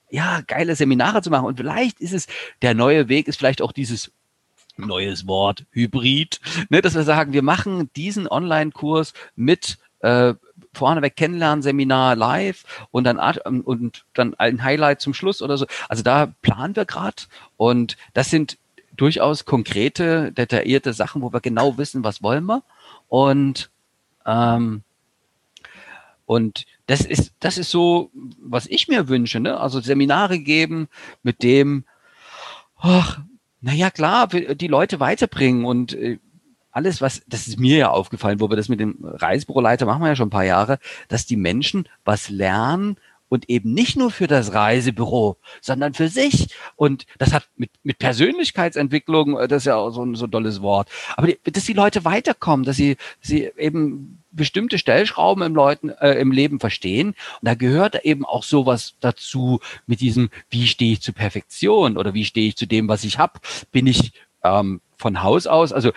ja, 0.10 0.42
geile 0.48 0.76
Seminare 0.76 1.22
zu 1.22 1.30
machen. 1.30 1.46
Und 1.46 1.58
vielleicht 1.58 2.00
ist 2.00 2.14
es, 2.14 2.28
der 2.62 2.74
neue 2.74 3.10
Weg 3.10 3.28
ist 3.28 3.38
vielleicht 3.38 3.62
auch 3.62 3.72
dieses 3.72 4.12
neues 4.78 5.28
Wort, 5.28 5.66
Hybrid, 5.72 6.40
ne, 6.70 6.82
dass 6.82 6.96
wir 6.96 7.04
sagen, 7.04 7.34
wir 7.34 7.42
machen 7.44 7.92
diesen 7.96 8.28
Online-Kurs 8.28 9.14
mit 9.36 9.78
äh, 10.00 10.34
vorneweg 10.74 11.16
Kennenlernseminar 11.16 12.16
live 12.16 12.64
und 12.92 13.04
dann 13.04 13.18
und 13.18 14.06
dann 14.14 14.34
ein 14.36 14.64
Highlight 14.64 15.02
zum 15.02 15.14
Schluss 15.14 15.42
oder 15.42 15.58
so. 15.58 15.66
Also 15.90 16.04
da 16.04 16.34
planen 16.42 16.76
wir 16.76 16.86
gerade 16.86 17.24
und 17.58 17.98
das 18.14 18.30
sind 18.30 18.58
durchaus 18.96 19.46
konkrete, 19.46 20.32
detaillierte 20.32 20.94
Sachen, 20.94 21.22
wo 21.22 21.34
wir 21.34 21.40
genau 21.40 21.78
wissen, 21.78 22.04
was 22.04 22.22
wollen 22.22 22.46
wir. 22.46 22.64
Und, 23.08 23.70
ähm, 24.26 24.84
und 26.30 26.68
das 26.86 27.02
ist, 27.02 27.34
das 27.40 27.58
ist 27.58 27.72
so, 27.72 28.12
was 28.40 28.68
ich 28.68 28.88
mir 28.88 29.08
wünsche, 29.08 29.40
ne? 29.40 29.60
Also 29.60 29.80
Seminare 29.80 30.38
geben, 30.38 30.88
mit 31.24 31.42
dem, 31.42 31.86
ach, 32.78 33.22
naja, 33.62 33.90
klar, 33.90 34.28
die 34.28 34.68
Leute 34.68 35.00
weiterbringen 35.00 35.66
und 35.66 35.94
äh, 35.94 36.20
alles, 36.70 37.02
was, 37.02 37.24
das 37.26 37.48
ist 37.48 37.60
mir 37.60 37.78
ja 37.78 37.90
aufgefallen, 37.90 38.40
wo 38.40 38.48
wir 38.48 38.58
das 38.58 38.70
mit 38.70 38.80
dem 38.80 39.00
Reisebüroleiter 39.02 39.88
machen 39.88 40.04
wir 40.04 40.10
ja 40.10 40.16
schon 40.16 40.28
ein 40.28 40.30
paar 40.30 40.46
Jahre, 40.46 40.78
dass 41.08 41.26
die 41.26 41.36
Menschen 41.36 41.90
was 42.06 42.30
lernen, 42.30 42.98
und 43.30 43.50
eben 43.50 43.74
nicht 43.74 43.96
nur 43.96 44.12
für 44.12 44.28
das 44.28 44.54
Reisebüro, 44.54 45.38
sondern 45.62 45.94
für 45.94 46.10
sich. 46.10 46.50
Und 46.76 47.06
das 47.18 47.34
hat 47.34 47.48
mit, 47.56 47.72
mit 47.84 48.00
Persönlichkeitsentwicklung, 48.00 49.40
äh, 49.40 49.48
das 49.48 49.64
ist 49.64 49.68
ja 49.68 49.76
auch 49.78 49.92
so 49.92 50.04
ein 50.04 50.16
so 50.16 50.26
ein 50.26 50.32
tolles 50.32 50.62
Wort. 50.62 50.90
Aber 51.16 51.28
die, 51.28 51.40
dass 51.44 51.64
die 51.64 51.74
Leute 51.74 52.04
weiterkommen, 52.06 52.66
dass 52.66 52.76
sie, 52.76 52.98
sie 53.22 53.50
eben 53.58 54.24
bestimmte 54.32 54.78
Stellschrauben 54.78 55.44
im 55.44 55.56
Leuten 55.56 55.90
äh, 55.90 56.14
im 56.14 56.32
Leben 56.32 56.60
verstehen. 56.60 57.10
Und 57.10 57.16
da 57.44 57.56
gehört 57.56 58.04
eben 58.04 58.26
auch 58.26 58.44
sowas 58.44 58.96
dazu 59.00 59.60
mit 59.88 60.02
diesem, 60.02 60.30
wie 60.50 60.68
stehe 60.68 60.94
ich 60.94 61.02
zu 61.02 61.14
Perfektion 61.14 61.98
oder 61.98 62.14
wie 62.14 62.26
stehe 62.26 62.50
ich 62.50 62.56
zu 62.56 62.66
dem, 62.66 62.88
was 62.88 63.04
ich 63.04 63.18
habe? 63.18 63.40
Bin 63.72 63.88
ich 63.88 64.12
ähm, 64.44 64.82
von 64.98 65.24
Haus 65.24 65.48
aus, 65.48 65.72
also 65.72 65.92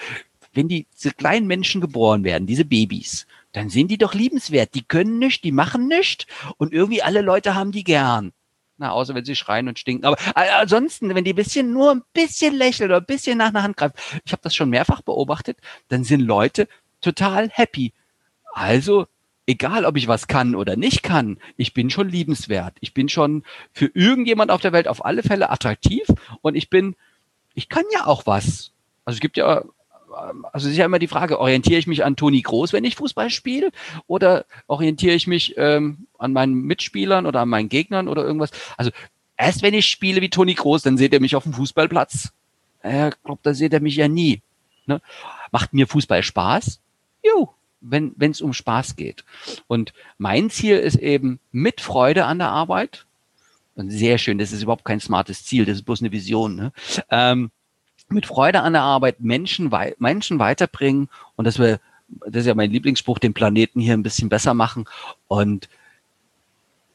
wenn 0.55 0.68
die, 0.68 0.87
diese 0.95 1.12
kleinen 1.12 1.47
Menschen 1.47 1.81
geboren 1.81 2.25
werden, 2.25 2.47
diese 2.47 2.64
Babys, 2.64 3.27
dann 3.53 3.69
sind 3.69 3.88
die 3.88 3.99
doch 3.99 4.15
liebenswert. 4.15 4.75
Die 4.75 4.83
können 4.83 5.19
nicht, 5.19 5.45
die 5.45 5.53
machen 5.53 5.87
nicht 5.88 6.27
und 6.57 6.73
irgendwie 6.73 7.03
alle 7.03 7.21
Leute 7.21 7.55
haben 7.55 7.73
die 7.73 7.85
gern. 7.85 8.33
Na, 8.79 8.91
außer 8.91 9.15
wenn 9.15 9.25
sie 9.25 9.37
schreien 9.37 9.69
und 9.69 9.79
stinken. 9.79 10.07
Aber 10.07 10.19
äh, 10.35 10.49
ansonsten, 10.51 11.15
wenn 11.15 11.25
die 11.25 11.35
bisschen 11.35 11.73
nur 11.73 11.93
ein 11.93 12.03
bisschen 12.15 12.55
lächeln 12.55 12.91
oder 12.91 13.01
ein 13.01 13.07
bisschen 13.07 13.38
nach 13.38 13.49
einer 13.49 13.62
Hand 13.62 13.77
greifen, 13.77 13.95
ich 14.25 14.33
habe 14.33 14.43
das 14.43 14.55
schon 14.55 14.71
mehrfach 14.71 15.03
beobachtet, 15.03 15.59
dann 15.88 16.05
sind 16.05 16.21
Leute 16.21 16.67
total 17.01 17.49
happy. 17.51 17.93
Also, 18.55 19.07
egal 19.47 19.85
ob 19.85 19.97
ich 19.97 20.09
was 20.09 20.27
kann 20.27 20.55
oder 20.55 20.77
nicht 20.77 21.03
kann, 21.03 21.38
ich 21.57 21.75
bin 21.75 21.91
schon 21.91 22.09
liebenswert. 22.09 22.77
Ich 22.81 22.95
bin 22.95 23.09
schon 23.09 23.45
für 23.73 23.91
irgendjemand 23.95 24.51
auf 24.51 24.61
der 24.61 24.73
Welt 24.73 24.88
auf 24.88 25.05
alle 25.05 25.23
Fälle 25.23 25.51
attraktiv 25.51 26.07
und 26.41 26.55
ich 26.55 26.71
bin, 26.71 26.97
ich 27.55 27.69
kann 27.69 27.85
ja 27.93 28.07
auch 28.07 28.27
was. 28.27 28.73
Also 29.05 29.17
es 29.17 29.21
gibt 29.21 29.37
ja 29.37 29.62
also 30.12 30.66
es 30.66 30.72
ist 30.72 30.79
ja 30.79 30.85
immer 30.85 30.98
die 30.98 31.09
Frage, 31.09 31.38
orientiere 31.38 31.79
ich 31.79 31.87
mich 31.87 32.05
an 32.05 32.16
Toni 32.16 32.42
Groß, 32.42 32.72
wenn 32.72 32.85
ich 32.85 32.96
Fußball 32.96 33.31
spiele, 33.31 33.70
oder 34.07 34.44
orientiere 34.66 35.14
ich 35.14 35.27
mich 35.27 35.55
ähm, 35.57 36.07
an 36.18 36.33
meinen 36.33 36.55
Mitspielern 36.55 37.27
oder 37.27 37.40
an 37.40 37.48
meinen 37.48 37.68
Gegnern 37.68 38.09
oder 38.09 38.25
irgendwas? 38.25 38.51
Also 38.77 38.90
erst 39.37 39.62
wenn 39.62 39.75
ich 39.75 39.87
spiele 39.87 40.20
wie 40.20 40.31
Toni 40.31 40.55
Groß, 40.55 40.83
dann 40.83 40.98
seht 40.98 41.12
ihr 41.12 41.20
mich 41.20 41.37
auf 41.37 41.44
dem 41.44 41.53
Fußballplatz. 41.53 42.33
Ich 42.85 43.22
glaube, 43.25 43.40
da 43.42 43.55
seht 43.55 43.72
ihr 43.72 43.81
mich 43.81 43.96
ja 43.96 44.09
nie. 44.09 44.42
Ne? 44.87 45.01
Macht 45.53 45.72
mir 45.72 45.87
Fußball 45.87 46.22
Spaß? 46.22 46.81
Jo, 47.22 47.55
wenn 47.81 48.14
es 48.18 48.40
um 48.40 48.53
Spaß 48.53 48.96
geht. 48.96 49.25
Und 49.66 49.92
mein 50.18 50.51
Ziel 50.51 50.79
ist 50.79 50.96
eben 50.96 51.38
mit 51.53 51.81
Freude 51.81 52.25
an 52.25 52.38
der 52.38 52.48
Arbeit. 52.48 53.07
Und 53.75 53.90
sehr 53.90 54.18
schön, 54.18 54.38
das 54.38 54.53
ist 54.53 54.62
überhaupt 54.62 54.85
kein 54.85 55.01
smartes 55.01 55.44
Ziel, 55.44 55.64
das 55.64 55.77
ist 55.77 55.85
bloß 55.85 56.03
eine 56.03 56.12
Vision. 56.12 56.57
Ne? 56.57 56.72
Ähm, 57.11 57.51
mit 58.09 58.27
Freude 58.27 58.61
an 58.61 58.73
der 58.73 58.83
Arbeit 58.83 59.21
Menschen, 59.21 59.73
wei 59.73 59.95
Menschen 59.99 60.38
weiterbringen 60.38 61.09
und 61.37 61.47
dass 61.47 61.59
wir, 61.59 61.81
das 62.09 62.43
ist 62.43 62.47
ja 62.47 62.55
mein 62.55 62.71
Lieblingsspruch, 62.71 63.19
den 63.19 63.35
Planeten 63.35 63.81
hier 63.81 63.95
ein 63.95 64.03
bisschen 64.03 64.29
besser 64.29 64.55
machen. 64.55 64.87
Und 65.29 65.69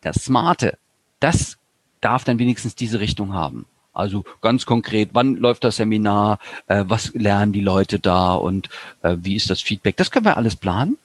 das 0.01 0.23
Smarte, 0.23 0.77
das 1.19 1.57
darf 2.01 2.23
dann 2.23 2.39
wenigstens 2.39 2.75
diese 2.75 2.99
Richtung 2.99 3.33
haben. 3.33 3.65
Also 3.93 4.23
ganz 4.41 4.67
konkret, 4.67 5.09
wann 5.13 5.37
läuft 5.37 5.63
das 5.63 5.77
Seminar, 5.77 6.37
äh, 6.67 6.83
was 6.87 7.13
lernen 7.15 7.51
die 7.51 7.61
Leute 7.61 7.99
da 7.99 8.35
und 8.35 8.69
äh, 9.01 9.17
wie 9.19 9.35
ist 9.35 9.49
das 9.49 9.59
Feedback? 9.59 9.97
Das 9.97 10.11
können 10.11 10.25
wir 10.25 10.37
alles 10.37 10.55
planen. 10.55 10.97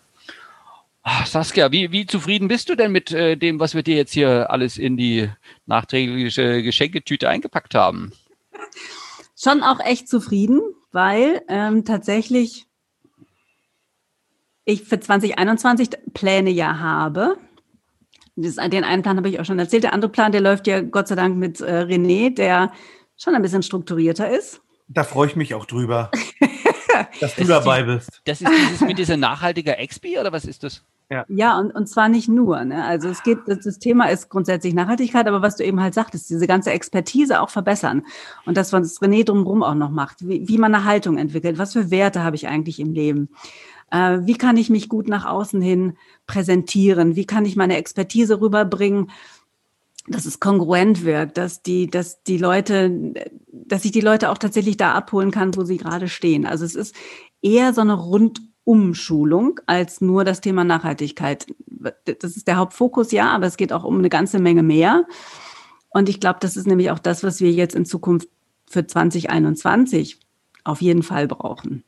Ach, 1.02 1.26
Saskia, 1.26 1.72
wie, 1.72 1.90
wie 1.90 2.06
zufrieden 2.06 2.48
bist 2.48 2.68
du 2.68 2.76
denn 2.76 2.92
mit 2.92 3.10
äh, 3.10 3.36
dem, 3.36 3.58
was 3.58 3.74
wir 3.74 3.82
dir 3.82 3.96
jetzt 3.96 4.12
hier 4.12 4.50
alles 4.50 4.76
in 4.76 4.96
die 4.96 5.28
nachträgliche 5.66 6.62
Geschenketüte 6.62 7.28
eingepackt 7.28 7.74
haben? 7.74 8.12
Schon 9.42 9.62
auch 9.62 9.80
echt 9.80 10.08
zufrieden, 10.08 10.60
weil 10.92 11.42
ähm, 11.48 11.84
tatsächlich 11.84 12.66
ich 14.64 14.84
für 14.84 15.00
2021 15.00 15.90
Pläne 16.14 16.50
ja 16.50 16.78
habe. 16.78 17.36
Das, 18.36 18.56
den 18.56 18.84
einen 18.84 19.02
Plan 19.02 19.16
habe 19.16 19.28
ich 19.28 19.40
auch 19.40 19.44
schon 19.44 19.58
erzählt. 19.58 19.84
Der 19.84 19.92
andere 19.92 20.10
Plan, 20.10 20.32
der 20.32 20.40
läuft 20.40 20.66
ja 20.66 20.80
Gott 20.80 21.08
sei 21.08 21.16
Dank 21.16 21.36
mit 21.36 21.60
äh, 21.60 21.82
René, 21.82 22.34
der 22.34 22.72
schon 23.16 23.34
ein 23.34 23.42
bisschen 23.42 23.62
strukturierter 23.62 24.30
ist. 24.30 24.62
Da 24.88 25.04
freue 25.04 25.28
ich 25.28 25.36
mich 25.36 25.54
auch 25.54 25.66
drüber, 25.66 26.10
dass 27.20 27.34
du 27.34 27.44
dabei 27.44 27.82
die, 27.82 27.94
bist. 27.94 28.22
Das 28.24 28.40
ist 28.40 28.50
dieses 28.50 28.80
mit 28.80 28.98
dieser 28.98 29.16
nachhaltiger 29.16 29.78
Expi 29.78 30.18
oder 30.18 30.32
was 30.32 30.44
ist 30.44 30.62
das? 30.62 30.84
Ja, 31.12 31.26
ja 31.28 31.58
und, 31.58 31.74
und 31.74 31.88
zwar 31.88 32.08
nicht 32.08 32.28
nur. 32.28 32.64
Ne? 32.64 32.82
Also 32.82 33.08
es 33.08 33.22
geht, 33.22 33.40
das 33.46 33.78
Thema 33.78 34.06
ist 34.06 34.30
grundsätzlich 34.30 34.72
Nachhaltigkeit, 34.72 35.26
aber 35.26 35.42
was 35.42 35.56
du 35.56 35.64
eben 35.64 35.80
halt 35.80 35.92
sagtest, 35.92 36.30
diese 36.30 36.46
ganze 36.46 36.70
Expertise 36.70 37.42
auch 37.42 37.50
verbessern. 37.50 38.06
Und 38.46 38.56
das, 38.56 38.72
was 38.72 39.02
René 39.02 39.22
drumherum 39.22 39.62
auch 39.62 39.74
noch 39.74 39.90
macht, 39.90 40.26
wie, 40.26 40.48
wie 40.48 40.56
man 40.56 40.74
eine 40.74 40.84
Haltung 40.84 41.18
entwickelt, 41.18 41.58
was 41.58 41.74
für 41.74 41.90
Werte 41.90 42.24
habe 42.24 42.36
ich 42.36 42.48
eigentlich 42.48 42.80
im 42.80 42.94
Leben. 42.94 43.28
Äh, 43.90 44.20
wie 44.22 44.38
kann 44.38 44.56
ich 44.56 44.70
mich 44.70 44.88
gut 44.88 45.06
nach 45.06 45.26
außen 45.26 45.60
hin 45.60 45.98
präsentieren? 46.26 47.14
Wie 47.14 47.26
kann 47.26 47.44
ich 47.44 47.56
meine 47.56 47.76
Expertise 47.76 48.40
rüberbringen? 48.40 49.10
dass 50.08 50.26
es 50.26 50.40
kongruent 50.40 51.04
wirkt, 51.04 51.38
dass 51.38 51.62
die, 51.62 51.86
dass 51.86 52.24
die 52.24 52.36
Leute, 52.36 53.14
dass 53.52 53.84
ich 53.84 53.92
die 53.92 54.00
Leute 54.00 54.30
auch 54.30 54.38
tatsächlich 54.38 54.76
da 54.76 54.94
abholen 54.94 55.30
kann, 55.30 55.54
wo 55.54 55.62
sie 55.62 55.76
gerade 55.76 56.08
stehen. 56.08 56.44
Also 56.44 56.64
es 56.64 56.74
ist 56.74 56.96
eher 57.40 57.72
so 57.72 57.82
eine 57.82 57.94
Rundumschulung 58.66 59.60
als 59.66 60.00
nur 60.00 60.24
das 60.24 60.40
Thema 60.40 60.64
Nachhaltigkeit. 60.64 61.46
Das 62.04 62.36
ist 62.36 62.46
der 62.46 62.56
Hauptfokus, 62.56 63.12
ja, 63.12 63.30
aber 63.30 63.46
es 63.46 63.56
geht 63.56 63.72
auch 63.72 63.84
um 63.84 63.98
eine 63.98 64.08
ganze 64.08 64.38
Menge 64.38 64.62
mehr. 64.62 65.04
Und 65.90 66.08
ich 66.08 66.20
glaube, 66.20 66.38
das 66.40 66.56
ist 66.56 66.66
nämlich 66.66 66.90
auch 66.90 66.98
das, 66.98 67.22
was 67.22 67.40
wir 67.40 67.50
jetzt 67.50 67.74
in 67.74 67.84
Zukunft 67.84 68.28
für 68.68 68.86
2021 68.86 70.20
auf 70.64 70.80
jeden 70.80 71.02
Fall 71.02 71.26
brauchen. 71.26 71.84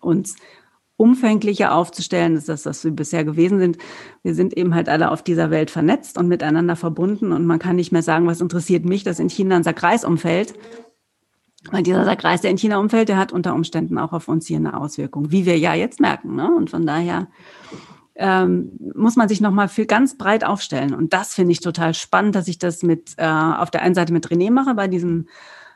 Uns 0.00 0.36
umfänglicher 0.96 1.74
aufzustellen, 1.74 2.36
ist 2.36 2.48
das, 2.48 2.66
was 2.66 2.82
wir 2.82 2.90
bisher 2.90 3.24
gewesen 3.24 3.60
sind. 3.60 3.78
Wir 4.24 4.34
sind 4.34 4.56
eben 4.56 4.74
halt 4.74 4.88
alle 4.88 5.12
auf 5.12 5.22
dieser 5.22 5.50
Welt 5.50 5.70
vernetzt 5.70 6.18
und 6.18 6.26
miteinander 6.26 6.74
verbunden 6.74 7.32
und 7.32 7.46
man 7.46 7.60
kann 7.60 7.76
nicht 7.76 7.92
mehr 7.92 8.02
sagen, 8.02 8.26
was 8.26 8.40
interessiert 8.40 8.84
mich, 8.84 9.04
dass 9.04 9.20
in 9.20 9.30
China 9.30 9.56
ein 9.56 9.62
Sackreis 9.62 10.04
umfällt. 10.04 10.54
Weil 11.70 11.82
dieser 11.82 12.04
Sackreis, 12.04 12.40
der 12.40 12.50
in 12.50 12.58
China 12.58 12.78
umfällt, 12.78 13.08
der 13.08 13.16
hat 13.16 13.32
unter 13.32 13.54
Umständen 13.54 13.98
auch 13.98 14.12
auf 14.12 14.28
uns 14.28 14.46
hier 14.46 14.58
eine 14.58 14.76
Auswirkung, 14.76 15.32
wie 15.32 15.44
wir 15.44 15.58
ja 15.58 15.74
jetzt 15.74 16.00
merken. 16.00 16.36
Ne? 16.36 16.54
Und 16.54 16.70
von 16.70 16.86
daher 16.86 17.26
ähm, 18.14 18.72
muss 18.94 19.16
man 19.16 19.28
sich 19.28 19.40
nochmal 19.40 19.68
viel 19.68 19.86
ganz 19.86 20.16
breit 20.16 20.44
aufstellen. 20.44 20.94
Und 20.94 21.12
das 21.12 21.34
finde 21.34 21.52
ich 21.52 21.60
total 21.60 21.94
spannend, 21.94 22.34
dass 22.34 22.48
ich 22.48 22.58
das 22.58 22.82
mit 22.82 23.14
äh, 23.16 23.26
auf 23.26 23.70
der 23.70 23.82
einen 23.82 23.94
Seite 23.94 24.12
mit 24.12 24.28
René 24.28 24.50
mache, 24.50 24.74
bei 24.74 24.88
diesem 24.88 25.26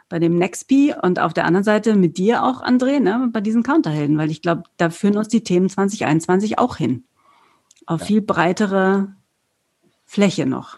bei 0.09 0.19
dem 0.19 0.37
Nextp 0.37 0.95
und 1.03 1.19
auf 1.19 1.33
der 1.33 1.47
anderen 1.47 1.65
Seite 1.65 1.97
mit 1.97 2.19
dir 2.19 2.45
auch, 2.45 2.63
André, 2.63 3.01
ne, 3.01 3.31
bei 3.33 3.41
diesen 3.41 3.63
Counterhelden, 3.63 4.19
weil 4.19 4.31
ich 4.31 4.43
glaube, 4.43 4.65
da 4.77 4.91
führen 4.91 5.17
uns 5.17 5.29
die 5.29 5.43
Themen 5.43 5.71
2021 5.71 6.59
auch 6.59 6.77
hin. 6.77 7.05
Auf 7.87 8.01
ja. 8.01 8.07
viel 8.07 8.21
breitere 8.21 9.09
Fläche 10.05 10.45
noch. 10.45 10.77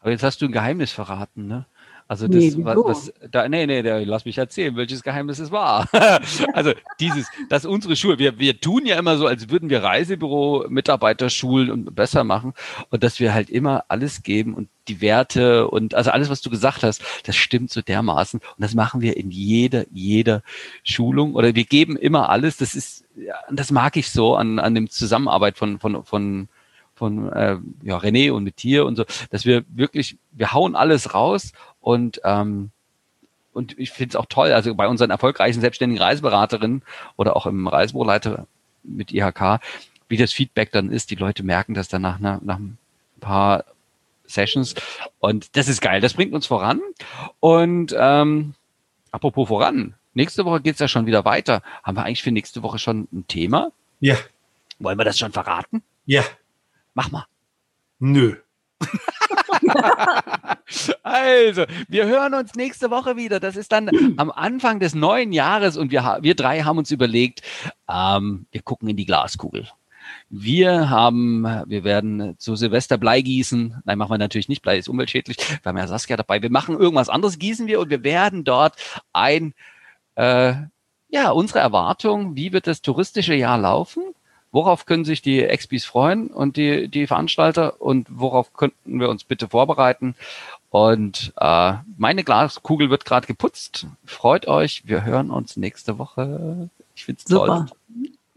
Aber 0.00 0.10
jetzt 0.10 0.22
hast 0.22 0.42
du 0.42 0.44
ein 0.44 0.52
Geheimnis 0.52 0.92
verraten, 0.92 1.46
ne? 1.46 1.64
Also 2.06 2.28
das, 2.28 2.36
nee, 2.36 2.52
was, 2.58 2.76
was, 2.76 3.12
da, 3.30 3.48
nee, 3.48 3.64
nee, 3.64 3.80
nee, 3.80 4.04
lass 4.04 4.26
mich 4.26 4.36
erzählen, 4.36 4.76
welches 4.76 5.02
Geheimnis 5.02 5.38
es 5.38 5.50
war. 5.50 5.88
also 6.52 6.72
dieses, 7.00 7.26
dass 7.48 7.64
unsere 7.64 7.96
Schule, 7.96 8.18
wir, 8.18 8.38
wir 8.38 8.60
tun 8.60 8.84
ja 8.84 8.98
immer 8.98 9.16
so, 9.16 9.26
als 9.26 9.48
würden 9.48 9.70
wir 9.70 9.82
Reisebüro, 9.82 10.66
Mitarbeiter 10.68 11.30
schulen 11.30 11.70
und 11.70 11.94
besser 11.94 12.22
machen 12.22 12.52
und 12.90 13.02
dass 13.02 13.20
wir 13.20 13.32
halt 13.32 13.48
immer 13.48 13.84
alles 13.88 14.22
geben 14.22 14.52
und 14.52 14.68
die 14.88 15.00
Werte 15.00 15.66
und 15.68 15.94
also 15.94 16.10
alles, 16.10 16.28
was 16.28 16.42
du 16.42 16.50
gesagt 16.50 16.82
hast, 16.82 17.02
das 17.24 17.36
stimmt 17.36 17.70
so 17.70 17.80
dermaßen 17.80 18.38
und 18.38 18.62
das 18.62 18.74
machen 18.74 19.00
wir 19.00 19.16
in 19.16 19.30
jeder, 19.30 19.86
jeder 19.90 20.42
Schulung 20.82 21.34
oder 21.34 21.54
wir 21.54 21.64
geben 21.64 21.96
immer 21.96 22.28
alles. 22.28 22.58
Das 22.58 22.74
ist, 22.74 23.06
ja, 23.16 23.34
das 23.50 23.70
mag 23.70 23.96
ich 23.96 24.10
so 24.10 24.36
an, 24.36 24.58
an 24.58 24.74
dem 24.74 24.90
Zusammenarbeit 24.90 25.56
von, 25.56 25.78
von, 25.78 26.04
von, 26.04 26.48
von 26.94 27.32
äh, 27.32 27.56
ja, 27.82 27.96
René 27.96 28.30
und 28.30 28.44
mit 28.44 28.62
dir 28.62 28.84
und 28.84 28.96
so, 28.96 29.04
dass 29.30 29.46
wir 29.46 29.64
wirklich, 29.68 30.18
wir 30.32 30.52
hauen 30.52 30.76
alles 30.76 31.14
raus 31.14 31.52
und 31.84 32.22
ähm, 32.24 32.70
und 33.52 33.78
ich 33.78 33.92
finde 33.92 34.10
es 34.10 34.16
auch 34.16 34.26
toll, 34.26 34.52
also 34.52 34.74
bei 34.74 34.88
unseren 34.88 35.10
erfolgreichen 35.10 35.60
selbstständigen 35.60 36.02
Reiseberaterinnen 36.02 36.82
oder 37.16 37.36
auch 37.36 37.46
im 37.46 37.68
Reisebüroleiter 37.68 38.48
mit 38.82 39.12
IHK, 39.12 39.60
wie 40.08 40.16
das 40.16 40.32
Feedback 40.32 40.72
dann 40.72 40.90
ist. 40.90 41.10
Die 41.10 41.14
Leute 41.14 41.44
merken 41.44 41.74
das 41.74 41.86
dann 41.86 42.02
nach, 42.02 42.18
nach, 42.18 42.40
nach 42.40 42.58
ein 42.58 42.78
paar 43.20 43.64
Sessions 44.26 44.74
und 45.20 45.56
das 45.56 45.68
ist 45.68 45.82
geil. 45.82 46.00
Das 46.00 46.14
bringt 46.14 46.32
uns 46.32 46.46
voran. 46.46 46.80
Und 47.38 47.94
ähm, 47.96 48.54
apropos 49.12 49.46
voran, 49.46 49.94
nächste 50.14 50.44
Woche 50.46 50.62
geht's 50.62 50.80
ja 50.80 50.88
schon 50.88 51.06
wieder 51.06 51.24
weiter. 51.24 51.62
Haben 51.84 51.98
wir 51.98 52.04
eigentlich 52.04 52.24
für 52.24 52.32
nächste 52.32 52.62
Woche 52.62 52.80
schon 52.80 53.06
ein 53.12 53.26
Thema? 53.28 53.70
Ja. 54.00 54.16
Wollen 54.80 54.98
wir 54.98 55.04
das 55.04 55.18
schon 55.18 55.32
verraten? 55.32 55.82
Ja. 56.06 56.24
Mach 56.94 57.10
mal. 57.12 57.26
Nö. 58.00 58.36
also, 61.04 61.66
wir 61.86 62.06
hören 62.06 62.32
uns 62.32 62.54
nächste 62.54 62.90
Woche 62.90 63.16
wieder. 63.16 63.38
Das 63.38 63.56
ist 63.56 63.72
dann 63.72 63.90
am 64.16 64.30
Anfang 64.30 64.80
des 64.80 64.94
neuen 64.94 65.32
Jahres 65.32 65.76
und 65.76 65.92
wir, 65.92 66.18
wir 66.22 66.34
drei 66.34 66.62
haben 66.62 66.78
uns 66.78 66.90
überlegt, 66.90 67.42
ähm, 67.90 68.46
wir 68.50 68.62
gucken 68.62 68.88
in 68.88 68.96
die 68.96 69.04
Glaskugel. 69.04 69.68
Wir 70.30 70.88
haben, 70.88 71.42
wir 71.66 71.84
werden 71.84 72.36
zu 72.38 72.56
Silvester 72.56 72.96
Blei 72.96 73.20
gießen. 73.20 73.82
Nein, 73.84 73.98
machen 73.98 74.12
wir 74.12 74.18
natürlich 74.18 74.48
nicht. 74.48 74.62
Blei 74.62 74.78
ist 74.78 74.88
umweltschädlich. 74.88 75.36
Wir 75.38 75.68
haben 75.68 75.76
ja 75.76 75.86
Saskia 75.86 76.16
dabei. 76.16 76.40
Wir 76.40 76.50
machen 76.50 76.78
irgendwas 76.78 77.10
anderes, 77.10 77.38
gießen 77.38 77.66
wir 77.66 77.80
und 77.80 77.90
wir 77.90 78.02
werden 78.02 78.44
dort 78.44 78.74
ein, 79.12 79.52
äh, 80.14 80.54
ja, 81.08 81.30
unsere 81.30 81.58
Erwartung, 81.58 82.34
wie 82.34 82.52
wird 82.52 82.66
das 82.66 82.80
touristische 82.80 83.34
Jahr 83.34 83.58
laufen? 83.58 84.02
Worauf 84.50 84.86
können 84.86 85.04
sich 85.04 85.20
die 85.20 85.42
Expis 85.42 85.84
freuen 85.84 86.28
und 86.28 86.56
die, 86.56 86.88
die 86.88 87.06
Veranstalter 87.06 87.80
und 87.82 88.06
worauf 88.08 88.52
könnten 88.52 89.00
wir 89.00 89.08
uns 89.08 89.24
bitte 89.24 89.48
vorbereiten? 89.48 90.14
Und 90.74 91.32
äh, 91.40 91.74
meine 91.96 92.24
Glaskugel 92.24 92.90
wird 92.90 93.04
gerade 93.04 93.28
geputzt. 93.28 93.86
Freut 94.04 94.48
euch, 94.48 94.82
wir 94.84 95.04
hören 95.04 95.30
uns 95.30 95.56
nächste 95.56 95.98
Woche. 95.98 96.68
Ich 96.96 97.04
finde 97.04 97.20
es 97.20 97.26
toll. 97.26 97.66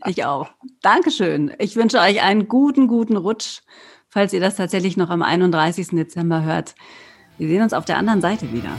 Ich 0.06 0.24
auch. 0.24 0.48
Dankeschön. 0.84 1.52
Ich 1.58 1.76
wünsche 1.76 1.98
euch 1.98 2.22
einen 2.22 2.48
guten, 2.48 2.88
guten 2.88 3.18
Rutsch, 3.18 3.62
falls 4.08 4.34
ihr 4.34 4.40
das 4.40 4.56
tatsächlich 4.56 4.98
noch 4.98 5.10
am 5.10 5.24
31. 5.24 5.88
Dezember 5.94 6.44
hört. 6.44 6.76
Wir 7.40 7.48
sehen 7.48 7.64
uns 7.64 7.74
auf 7.74 7.86
der 7.86 7.98
anderen 7.98 8.22
Seite 8.22 8.54
wieder. 8.54 8.70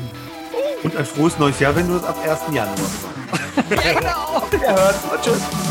Und 0.85 0.97
ein 0.97 1.05
frohes 1.05 1.37
neues 1.41 1.59
Jahr, 1.59 1.75
wenn 1.75 1.89
du 1.89 1.97
es 1.97 2.05
ab 2.05 2.17
1. 2.25 2.55
Januar 2.55 2.77
machst. 2.77 3.71
genau. 3.71 4.47
Wir 4.53 4.69
hören 4.69 4.95
uns. 5.13 5.21
Tschüss. 5.21 5.43
Tschüss. 5.43 5.68